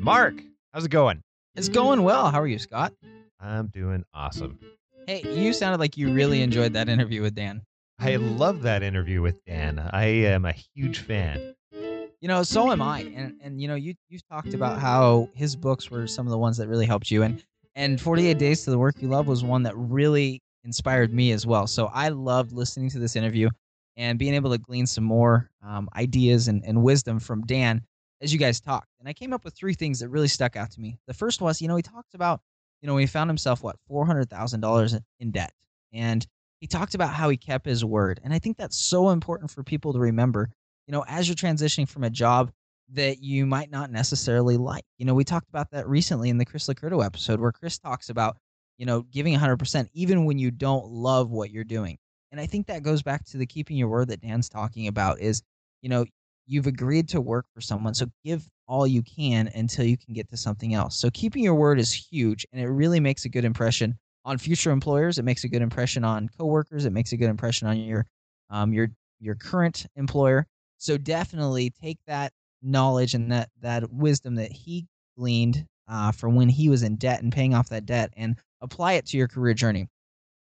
Mark, 0.00 0.34
how's 0.76 0.84
it 0.84 0.90
going? 0.90 1.22
It's 1.54 1.70
going 1.70 2.02
well. 2.02 2.30
How 2.30 2.38
are 2.38 2.46
you, 2.46 2.58
Scott? 2.58 2.92
I'm 3.40 3.68
doing 3.68 4.04
awesome. 4.12 4.58
Hey, 5.06 5.22
you 5.24 5.54
sounded 5.54 5.80
like 5.80 5.96
you 5.96 6.12
really 6.12 6.42
enjoyed 6.42 6.74
that 6.74 6.90
interview 6.90 7.22
with 7.22 7.34
Dan. 7.34 7.62
I 7.98 8.16
love 8.16 8.60
that 8.60 8.82
interview 8.82 9.22
with 9.22 9.42
Dan. 9.46 9.78
I 9.78 10.04
am 10.04 10.44
a 10.44 10.52
huge 10.52 10.98
fan. 10.98 11.54
You 11.72 12.28
know, 12.28 12.42
so 12.42 12.70
am 12.70 12.82
I. 12.82 13.10
And 13.16 13.40
and 13.42 13.58
you 13.58 13.68
know, 13.68 13.74
you 13.74 13.94
you 14.10 14.18
talked 14.30 14.52
about 14.52 14.78
how 14.78 15.30
his 15.34 15.56
books 15.56 15.90
were 15.90 16.06
some 16.06 16.26
of 16.26 16.30
the 16.30 16.36
ones 16.36 16.58
that 16.58 16.68
really 16.68 16.84
helped 16.84 17.10
you 17.10 17.22
and 17.22 17.42
and 17.74 17.98
48 17.98 18.36
Days 18.36 18.64
to 18.64 18.70
the 18.70 18.78
Work 18.78 18.96
You 19.00 19.08
Love 19.08 19.26
was 19.26 19.42
one 19.42 19.62
that 19.62 19.74
really 19.78 20.42
inspired 20.62 21.10
me 21.10 21.32
as 21.32 21.46
well. 21.46 21.66
So 21.66 21.86
I 21.86 22.10
loved 22.10 22.52
listening 22.52 22.90
to 22.90 22.98
this 22.98 23.16
interview 23.16 23.48
and 23.96 24.18
being 24.18 24.34
able 24.34 24.50
to 24.50 24.58
glean 24.58 24.86
some 24.86 25.04
more 25.04 25.48
um, 25.66 25.88
ideas 25.96 26.48
and, 26.48 26.62
and 26.66 26.82
wisdom 26.82 27.18
from 27.18 27.46
Dan 27.46 27.80
as 28.26 28.32
you 28.32 28.40
guys 28.40 28.60
talked. 28.60 28.88
And 28.98 29.08
I 29.08 29.12
came 29.12 29.32
up 29.32 29.44
with 29.44 29.54
three 29.54 29.74
things 29.74 30.00
that 30.00 30.08
really 30.08 30.26
stuck 30.26 30.56
out 30.56 30.72
to 30.72 30.80
me. 30.80 30.98
The 31.06 31.14
first 31.14 31.40
was, 31.40 31.62
you 31.62 31.68
know, 31.68 31.76
he 31.76 31.82
talked 31.82 32.14
about, 32.14 32.40
you 32.82 32.88
know, 32.88 32.96
he 32.96 33.06
found 33.06 33.30
himself, 33.30 33.62
what, 33.62 33.76
$400,000 33.88 35.00
in 35.20 35.30
debt. 35.30 35.52
And 35.92 36.26
he 36.58 36.66
talked 36.66 36.96
about 36.96 37.10
how 37.10 37.28
he 37.28 37.36
kept 37.36 37.66
his 37.66 37.84
word. 37.84 38.18
And 38.24 38.34
I 38.34 38.40
think 38.40 38.56
that's 38.56 38.76
so 38.76 39.10
important 39.10 39.52
for 39.52 39.62
people 39.62 39.92
to 39.92 40.00
remember, 40.00 40.50
you 40.88 40.92
know, 40.92 41.04
as 41.06 41.28
you're 41.28 41.36
transitioning 41.36 41.88
from 41.88 42.02
a 42.02 42.10
job 42.10 42.50
that 42.94 43.22
you 43.22 43.46
might 43.46 43.70
not 43.70 43.92
necessarily 43.92 44.56
like. 44.56 44.84
You 44.98 45.06
know, 45.06 45.14
we 45.14 45.22
talked 45.22 45.48
about 45.48 45.70
that 45.70 45.88
recently 45.88 46.28
in 46.28 46.38
the 46.38 46.44
Chris 46.44 46.66
LoCurto 46.66 47.06
episode 47.06 47.38
where 47.38 47.52
Chris 47.52 47.78
talks 47.78 48.08
about, 48.08 48.38
you 48.76 48.86
know, 48.86 49.02
giving 49.02 49.38
100% 49.38 49.86
even 49.92 50.24
when 50.24 50.40
you 50.40 50.50
don't 50.50 50.86
love 50.86 51.30
what 51.30 51.52
you're 51.52 51.62
doing. 51.62 51.96
And 52.32 52.40
I 52.40 52.46
think 52.46 52.66
that 52.66 52.82
goes 52.82 53.04
back 53.04 53.24
to 53.26 53.36
the 53.36 53.46
keeping 53.46 53.76
your 53.76 53.88
word 53.88 54.08
that 54.08 54.20
Dan's 54.20 54.48
talking 54.48 54.88
about 54.88 55.20
is, 55.20 55.42
you 55.80 55.88
know, 55.88 56.04
you've 56.46 56.66
agreed 56.66 57.08
to 57.10 57.20
work 57.20 57.46
for 57.54 57.60
someone, 57.60 57.94
so 57.94 58.06
give 58.24 58.48
all 58.68 58.86
you 58.86 59.02
can 59.02 59.48
until 59.54 59.84
you 59.84 59.96
can 59.96 60.14
get 60.14 60.28
to 60.30 60.36
something 60.36 60.74
else. 60.74 60.98
So 60.98 61.10
keeping 61.10 61.42
your 61.42 61.54
word 61.54 61.78
is 61.78 61.92
huge 61.92 62.46
and 62.52 62.60
it 62.60 62.68
really 62.68 63.00
makes 63.00 63.24
a 63.24 63.28
good 63.28 63.44
impression 63.44 63.96
on 64.24 64.38
future 64.38 64.70
employers. 64.70 65.18
It 65.18 65.24
makes 65.24 65.44
a 65.44 65.48
good 65.48 65.62
impression 65.62 66.04
on 66.04 66.28
coworkers. 66.36 66.84
It 66.84 66.92
makes 66.92 67.12
a 67.12 67.16
good 67.16 67.30
impression 67.30 67.68
on 67.68 67.78
your 67.78 68.06
um, 68.50 68.72
your 68.72 68.88
your 69.20 69.34
current 69.34 69.86
employer. 69.96 70.46
So 70.78 70.98
definitely 70.98 71.70
take 71.70 71.98
that 72.06 72.32
knowledge 72.62 73.14
and 73.14 73.30
that 73.32 73.50
that 73.60 73.90
wisdom 73.92 74.34
that 74.36 74.52
he 74.52 74.86
gleaned 75.16 75.64
uh, 75.88 76.12
from 76.12 76.34
when 76.34 76.48
he 76.48 76.68
was 76.68 76.82
in 76.82 76.96
debt 76.96 77.22
and 77.22 77.32
paying 77.32 77.54
off 77.54 77.68
that 77.68 77.86
debt 77.86 78.12
and 78.16 78.36
apply 78.60 78.94
it 78.94 79.06
to 79.06 79.16
your 79.16 79.28
career 79.28 79.54
journey. 79.54 79.88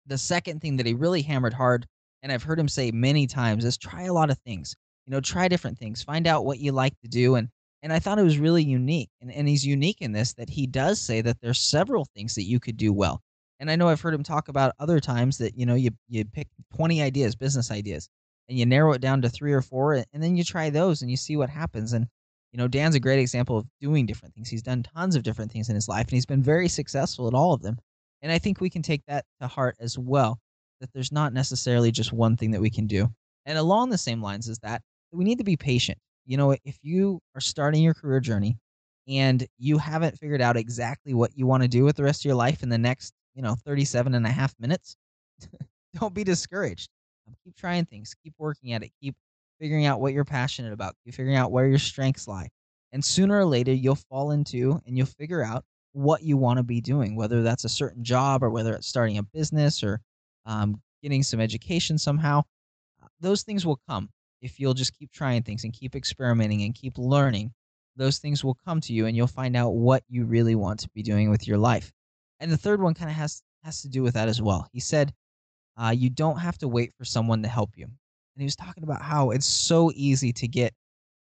The 0.06 0.18
second 0.18 0.60
thing 0.60 0.76
that 0.76 0.86
he 0.86 0.94
really 0.94 1.22
hammered 1.22 1.54
hard, 1.54 1.86
and 2.22 2.32
I've 2.32 2.42
heard 2.42 2.58
him 2.58 2.68
say 2.68 2.90
many 2.90 3.26
times, 3.26 3.64
is 3.64 3.78
try 3.78 4.04
a 4.04 4.12
lot 4.12 4.30
of 4.30 4.38
things. 4.38 4.74
You 5.10 5.16
know, 5.16 5.20
try 5.20 5.48
different 5.48 5.76
things, 5.76 6.04
find 6.04 6.28
out 6.28 6.44
what 6.44 6.60
you 6.60 6.70
like 6.70 6.96
to 7.00 7.08
do, 7.08 7.34
and 7.34 7.48
and 7.82 7.92
I 7.92 7.98
thought 7.98 8.20
it 8.20 8.22
was 8.22 8.38
really 8.38 8.62
unique. 8.62 9.10
And 9.20 9.32
and 9.32 9.48
he's 9.48 9.66
unique 9.66 10.00
in 10.00 10.12
this 10.12 10.34
that 10.34 10.48
he 10.48 10.68
does 10.68 11.00
say 11.00 11.20
that 11.20 11.40
there's 11.40 11.58
several 11.58 12.06
things 12.14 12.36
that 12.36 12.44
you 12.44 12.60
could 12.60 12.76
do 12.76 12.92
well. 12.92 13.20
And 13.58 13.68
I 13.68 13.74
know 13.74 13.88
I've 13.88 14.00
heard 14.00 14.14
him 14.14 14.22
talk 14.22 14.46
about 14.46 14.72
other 14.78 15.00
times 15.00 15.36
that, 15.38 15.58
you 15.58 15.66
know, 15.66 15.74
you, 15.74 15.90
you 16.08 16.24
pick 16.24 16.46
20 16.76 17.02
ideas, 17.02 17.34
business 17.34 17.72
ideas, 17.72 18.08
and 18.48 18.56
you 18.56 18.64
narrow 18.66 18.92
it 18.92 19.00
down 19.00 19.20
to 19.22 19.28
three 19.28 19.52
or 19.52 19.62
four, 19.62 19.94
and 19.94 20.22
then 20.22 20.36
you 20.36 20.44
try 20.44 20.70
those 20.70 21.02
and 21.02 21.10
you 21.10 21.16
see 21.16 21.36
what 21.36 21.50
happens. 21.50 21.92
And, 21.92 22.06
you 22.52 22.58
know, 22.58 22.68
Dan's 22.68 22.94
a 22.94 23.00
great 23.00 23.18
example 23.18 23.58
of 23.58 23.66
doing 23.80 24.06
different 24.06 24.32
things. 24.36 24.48
He's 24.48 24.62
done 24.62 24.84
tons 24.84 25.16
of 25.16 25.24
different 25.24 25.50
things 25.50 25.68
in 25.68 25.74
his 25.74 25.88
life, 25.88 26.06
and 26.06 26.12
he's 26.12 26.24
been 26.24 26.40
very 26.40 26.68
successful 26.68 27.26
at 27.26 27.34
all 27.34 27.52
of 27.52 27.62
them. 27.62 27.78
And 28.22 28.30
I 28.30 28.38
think 28.38 28.60
we 28.60 28.70
can 28.70 28.82
take 28.82 29.04
that 29.08 29.24
to 29.40 29.48
heart 29.48 29.74
as 29.80 29.98
well, 29.98 30.38
that 30.80 30.92
there's 30.92 31.10
not 31.10 31.32
necessarily 31.32 31.90
just 31.90 32.12
one 32.12 32.36
thing 32.36 32.52
that 32.52 32.60
we 32.60 32.70
can 32.70 32.86
do. 32.86 33.08
And 33.44 33.58
along 33.58 33.90
the 33.90 33.98
same 33.98 34.22
lines 34.22 34.48
is 34.48 34.60
that 34.60 34.82
we 35.12 35.24
need 35.24 35.38
to 35.38 35.44
be 35.44 35.56
patient. 35.56 35.98
You 36.26 36.36
know, 36.36 36.52
if 36.64 36.78
you 36.82 37.20
are 37.34 37.40
starting 37.40 37.82
your 37.82 37.94
career 37.94 38.20
journey 38.20 38.58
and 39.08 39.46
you 39.58 39.78
haven't 39.78 40.18
figured 40.18 40.40
out 40.40 40.56
exactly 40.56 41.14
what 41.14 41.36
you 41.36 41.46
want 41.46 41.62
to 41.62 41.68
do 41.68 41.84
with 41.84 41.96
the 41.96 42.04
rest 42.04 42.20
of 42.20 42.24
your 42.26 42.34
life 42.34 42.62
in 42.62 42.68
the 42.68 42.78
next, 42.78 43.12
you 43.34 43.42
know, 43.42 43.56
37 43.64 44.14
and 44.14 44.26
a 44.26 44.30
half 44.30 44.54
minutes, 44.60 44.96
don't 45.98 46.14
be 46.14 46.24
discouraged. 46.24 46.90
Um, 47.26 47.34
keep 47.44 47.56
trying 47.56 47.84
things, 47.84 48.14
keep 48.22 48.34
working 48.38 48.72
at 48.72 48.82
it, 48.82 48.92
keep 49.00 49.16
figuring 49.58 49.86
out 49.86 50.00
what 50.00 50.12
you're 50.12 50.24
passionate 50.24 50.72
about, 50.72 50.94
keep 51.04 51.14
figuring 51.14 51.36
out 51.36 51.50
where 51.50 51.66
your 51.66 51.78
strengths 51.78 52.28
lie. 52.28 52.48
And 52.92 53.04
sooner 53.04 53.38
or 53.38 53.44
later, 53.44 53.72
you'll 53.72 53.94
fall 53.94 54.32
into 54.32 54.80
and 54.86 54.96
you'll 54.96 55.06
figure 55.06 55.42
out 55.42 55.64
what 55.92 56.22
you 56.22 56.36
want 56.36 56.58
to 56.58 56.62
be 56.62 56.80
doing, 56.80 57.16
whether 57.16 57.42
that's 57.42 57.64
a 57.64 57.68
certain 57.68 58.04
job 58.04 58.42
or 58.42 58.50
whether 58.50 58.74
it's 58.74 58.86
starting 58.86 59.18
a 59.18 59.22
business 59.22 59.82
or 59.82 60.00
um, 60.46 60.80
getting 61.02 61.22
some 61.22 61.40
education 61.40 61.98
somehow. 61.98 62.42
Those 63.20 63.42
things 63.42 63.66
will 63.66 63.80
come 63.88 64.08
if 64.40 64.58
you'll 64.58 64.74
just 64.74 64.96
keep 64.98 65.12
trying 65.12 65.42
things 65.42 65.64
and 65.64 65.72
keep 65.72 65.94
experimenting 65.94 66.62
and 66.62 66.74
keep 66.74 66.96
learning. 66.96 67.52
Those 67.96 68.18
things 68.18 68.42
will 68.44 68.56
come 68.64 68.80
to 68.82 68.92
you, 68.92 69.06
and 69.06 69.16
you'll 69.16 69.26
find 69.26 69.56
out 69.56 69.70
what 69.70 70.04
you 70.08 70.24
really 70.24 70.54
want 70.54 70.80
to 70.80 70.88
be 70.90 71.02
doing 71.02 71.30
with 71.30 71.46
your 71.46 71.58
life. 71.58 71.92
And 72.38 72.50
the 72.50 72.56
third 72.56 72.80
one 72.80 72.94
kind 72.94 73.10
of 73.10 73.16
has 73.16 73.42
has 73.64 73.82
to 73.82 73.88
do 73.88 74.02
with 74.02 74.14
that 74.14 74.28
as 74.28 74.40
well. 74.40 74.66
He 74.72 74.80
said, 74.80 75.12
uh, 75.76 75.94
"You 75.94 76.08
don't 76.08 76.38
have 76.38 76.56
to 76.58 76.68
wait 76.68 76.94
for 76.96 77.04
someone 77.04 77.42
to 77.42 77.48
help 77.48 77.70
you." 77.76 77.84
And 77.84 78.42
he 78.42 78.44
was 78.44 78.56
talking 78.56 78.84
about 78.84 79.02
how 79.02 79.30
it's 79.30 79.46
so 79.46 79.90
easy 79.94 80.32
to 80.34 80.48
get 80.48 80.72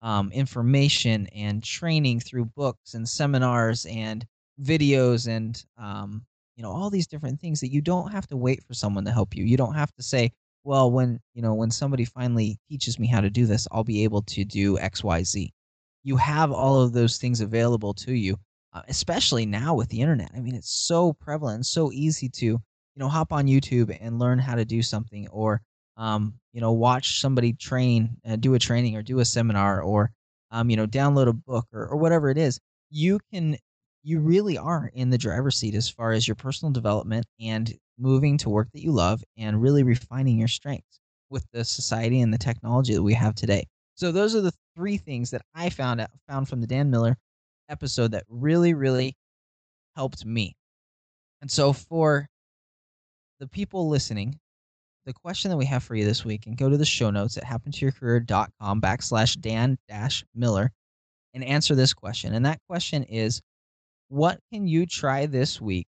um, 0.03 0.31
information 0.33 1.27
and 1.29 1.62
training 1.62 2.20
through 2.20 2.46
books 2.46 2.94
and 2.94 3.09
seminars 3.09 3.87
and 3.87 4.27
videos 4.62 5.29
and 5.29 5.64
um, 5.79 6.24
you 6.57 6.62
know 6.62 6.70
all 6.70 6.90
these 6.90 7.07
different 7.07 7.40
things 7.40 7.61
that 7.61 7.72
you 7.72 7.81
don't 7.81 8.12
have 8.12 8.27
to 8.29 8.37
wait 8.37 8.62
for 8.62 8.74
someone 8.74 9.05
to 9.05 9.11
help 9.11 9.35
you 9.35 9.44
you 9.44 9.57
don't 9.57 9.74
have 9.74 9.92
to 9.94 10.03
say 10.03 10.31
well 10.64 10.90
when 10.90 11.20
you 11.35 11.42
know 11.42 11.55
when 11.55 11.70
somebody 11.70 12.05
finally 12.05 12.59
teaches 12.68 12.98
me 12.98 13.07
how 13.07 13.20
to 13.20 13.31
do 13.31 13.46
this 13.46 13.68
i'll 13.70 13.85
be 13.85 14.05
able 14.05 14.22
to 14.22 14.44
do 14.44 14.77
xyz 14.79 15.50
you 16.03 16.16
have 16.16 16.50
all 16.53 16.81
of 16.81 16.92
those 16.92 17.18
things 17.18 17.40
available 17.40 17.94
to 17.94 18.12
you 18.12 18.37
uh, 18.74 18.83
especially 18.88 19.46
now 19.46 19.72
with 19.74 19.88
the 19.88 20.00
internet. 20.00 20.31
I 20.35 20.40
mean 20.40 20.55
it's 20.55 20.70
so 20.70 21.12
prevalent 21.12 21.64
so 21.66 21.92
easy 21.92 22.29
to 22.31 22.46
you 22.46 22.61
know 22.96 23.09
hop 23.09 23.33
on 23.33 23.46
youtube 23.46 23.96
and 24.00 24.18
learn 24.18 24.38
how 24.38 24.57
to 24.57 24.64
do 24.64 24.83
something 24.83 25.29
or 25.29 25.61
um, 25.96 26.35
you 26.53 26.61
know 26.61 26.72
watch 26.72 27.20
somebody 27.20 27.53
train 27.53 28.16
uh, 28.29 28.37
do 28.37 28.55
a 28.55 28.59
training 28.59 28.96
or 28.96 29.03
do 29.03 29.20
a 29.20 29.24
seminar 29.24 29.81
or 29.83 30.11
um, 30.50 30.70
you 30.70 30.77
know 30.77 30.87
download 30.87 31.29
a 31.29 31.33
book 31.33 31.66
or, 31.72 31.87
or 31.87 31.96
whatever 31.96 32.31
it 32.31 32.38
is. 32.38 32.61
You 32.90 33.20
can 33.33 33.57
you 34.03 34.20
really 34.20 34.59
are 34.59 34.90
in 34.92 35.11
the 35.11 35.18
driver's 35.18 35.57
seat 35.57 35.74
as 35.74 35.88
far 35.88 36.12
as 36.12 36.29
your 36.29 36.35
personal 36.35 36.72
development 36.72 37.27
and 37.40 37.72
moving 37.99 38.39
to 38.39 38.51
work 38.51 38.69
that 38.73 38.83
you 38.83 38.93
love 38.93 39.23
and 39.37 39.61
really 39.63 39.83
refining 39.83 40.39
your 40.39 40.49
strengths 40.49 41.01
with 41.31 41.47
the 41.53 41.65
society 41.65 42.21
and 42.21 42.33
the 42.33 42.39
technology 42.39 42.95
that 42.95 43.03
we 43.03 43.15
have 43.15 43.35
today. 43.35 43.65
So 43.95 44.13
those 44.13 44.35
are 44.35 44.41
the 44.41 44.53
three 44.77 44.97
things 44.97 45.31
that 45.31 45.43
I 45.55 45.71
found 45.71 46.01
out, 46.01 46.11
found 46.29 46.49
from 46.49 46.61
the 46.61 46.67
Dan 46.67 46.91
Miller 46.91 47.17
episode 47.69 48.11
that 48.13 48.25
really 48.29 48.75
really 48.75 49.15
helped 49.97 50.25
me. 50.25 50.55
And 51.41 51.51
so 51.51 51.73
for 51.73 52.27
the 53.41 53.49
people 53.49 53.89
listening, 53.89 54.39
the 55.07 55.13
question 55.13 55.51
that 55.51 55.57
we 55.57 55.67
have 55.67 55.83
for 55.83 55.95
you 55.95 56.05
this 56.05 56.25
week, 56.25 56.47
and 56.47 56.57
go 56.57 56.69
to 56.69 56.77
the 56.77 56.85
show 56.85 57.11
notes 57.11 57.37
at 57.37 57.45
happentoyourcareer.com 57.45 58.81
backslash 58.81 59.39
Dan 59.39 59.77
dash 59.89 60.25
Miller 60.35 60.71
and 61.35 61.45
answer 61.45 61.75
this 61.75 61.93
question. 61.93 62.35
And 62.35 62.47
that 62.47 62.61
question 62.69 63.03
is 63.05 63.41
what 64.09 64.39
can 64.53 64.67
you 64.67 64.87
try 64.87 65.27
this 65.27 65.61
week 65.61 65.87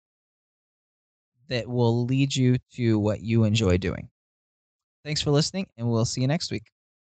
that 1.49 1.69
will 1.69 2.05
lead 2.05 2.35
you 2.35 2.57
to 2.75 2.99
what 2.99 3.21
you 3.21 3.45
enjoy 3.45 3.79
doing? 3.79 4.09
Thanks 5.05 5.23
for 5.23 5.31
listening, 5.31 5.67
and 5.77 5.89
we'll 5.89 6.05
see 6.05 6.21
you 6.21 6.27
next 6.27 6.51
week. 6.51 6.65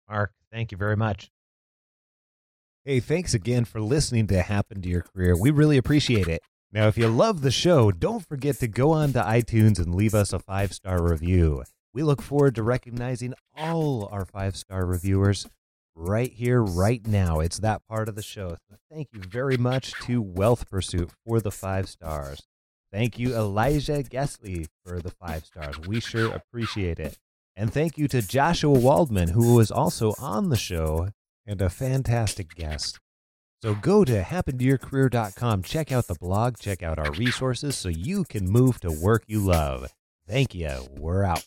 Mark, 0.10 0.32
thank 0.52 0.72
you 0.72 0.78
very 0.78 0.96
much. 0.96 1.32
Hey, 2.86 3.00
thanks 3.00 3.34
again 3.34 3.66
for 3.66 3.82
listening 3.82 4.28
to 4.28 4.42
Happen 4.42 4.82
to 4.82 4.90
Your 4.90 5.02
Career. 5.02 5.36
We 5.40 5.52
really 5.52 5.78
appreciate 5.78 6.28
it. 6.28 6.42
Now, 6.72 6.88
if 6.88 6.98
you 6.98 7.08
love 7.08 7.42
the 7.42 7.52
show, 7.52 7.92
don't 7.92 8.26
forget 8.26 8.58
to 8.60 8.68
go 8.68 8.92
on 8.92 9.14
to 9.14 9.22
iTunes 9.22 9.80
and 9.80 9.96
leave 9.96 10.14
us 10.14 10.34
a 10.34 10.40
five 10.40 10.74
star 10.74 11.02
review. 11.02 11.64
We 11.94 12.04
look 12.04 12.22
forward 12.22 12.56
to 12.56 12.64
recognizing 12.64 13.34
all 13.58 14.08
our 14.12 14.24
five 14.24 14.56
star 14.56 14.86
reviewers 14.86 15.48
right 15.96 16.32
here, 16.32 16.62
right 16.62 17.06
now. 17.06 17.40
It's 17.40 17.60
that 17.60 17.82
part 17.88 18.08
of 18.08 18.16
the 18.16 18.22
show. 18.22 18.56
So 18.70 18.78
thank 18.92 19.10
you 19.14 19.22
very 19.22 19.58
much 19.58 19.94
to 20.06 20.22
Wealth 20.22 20.70
Pursuit 20.70 21.12
for 21.26 21.40
the 21.40 21.52
five 21.52 21.90
stars. 21.90 22.44
Thank 22.92 23.20
you, 23.20 23.36
Elijah 23.36 24.04
Gesley, 24.04 24.68
for 24.84 25.00
the 25.00 25.12
five 25.12 25.46
stars. 25.46 25.80
We 25.80 26.00
sure 26.00 26.32
appreciate 26.32 27.00
it. 27.00 27.18
And 27.56 27.72
thank 27.72 27.98
you 27.98 28.08
to 28.08 28.22
Joshua 28.22 28.72
Waldman, 28.72 29.30
who 29.30 29.56
was 29.56 29.70
also 29.70 30.14
on 30.20 30.50
the 30.50 30.58
show 30.58 31.10
and 31.46 31.62
a 31.62 31.70
fantastic 31.70 32.56
guest. 32.56 33.00
So 33.62 33.76
go 33.76 34.06
to 34.06 34.22
happentoyourcareer.com, 34.24 35.64
check 35.64 35.92
out 35.92 36.08
the 36.08 36.16
blog, 36.16 36.58
check 36.58 36.82
out 36.82 36.98
our 36.98 37.12
resources 37.12 37.78
so 37.78 37.90
you 37.90 38.24
can 38.24 38.50
move 38.50 38.80
to 38.80 38.90
work 38.90 39.24
you 39.28 39.42
love. 39.42 39.94
Thank 40.26 40.56
you. 40.56 40.88
We're 40.98 41.24
out. 41.24 41.46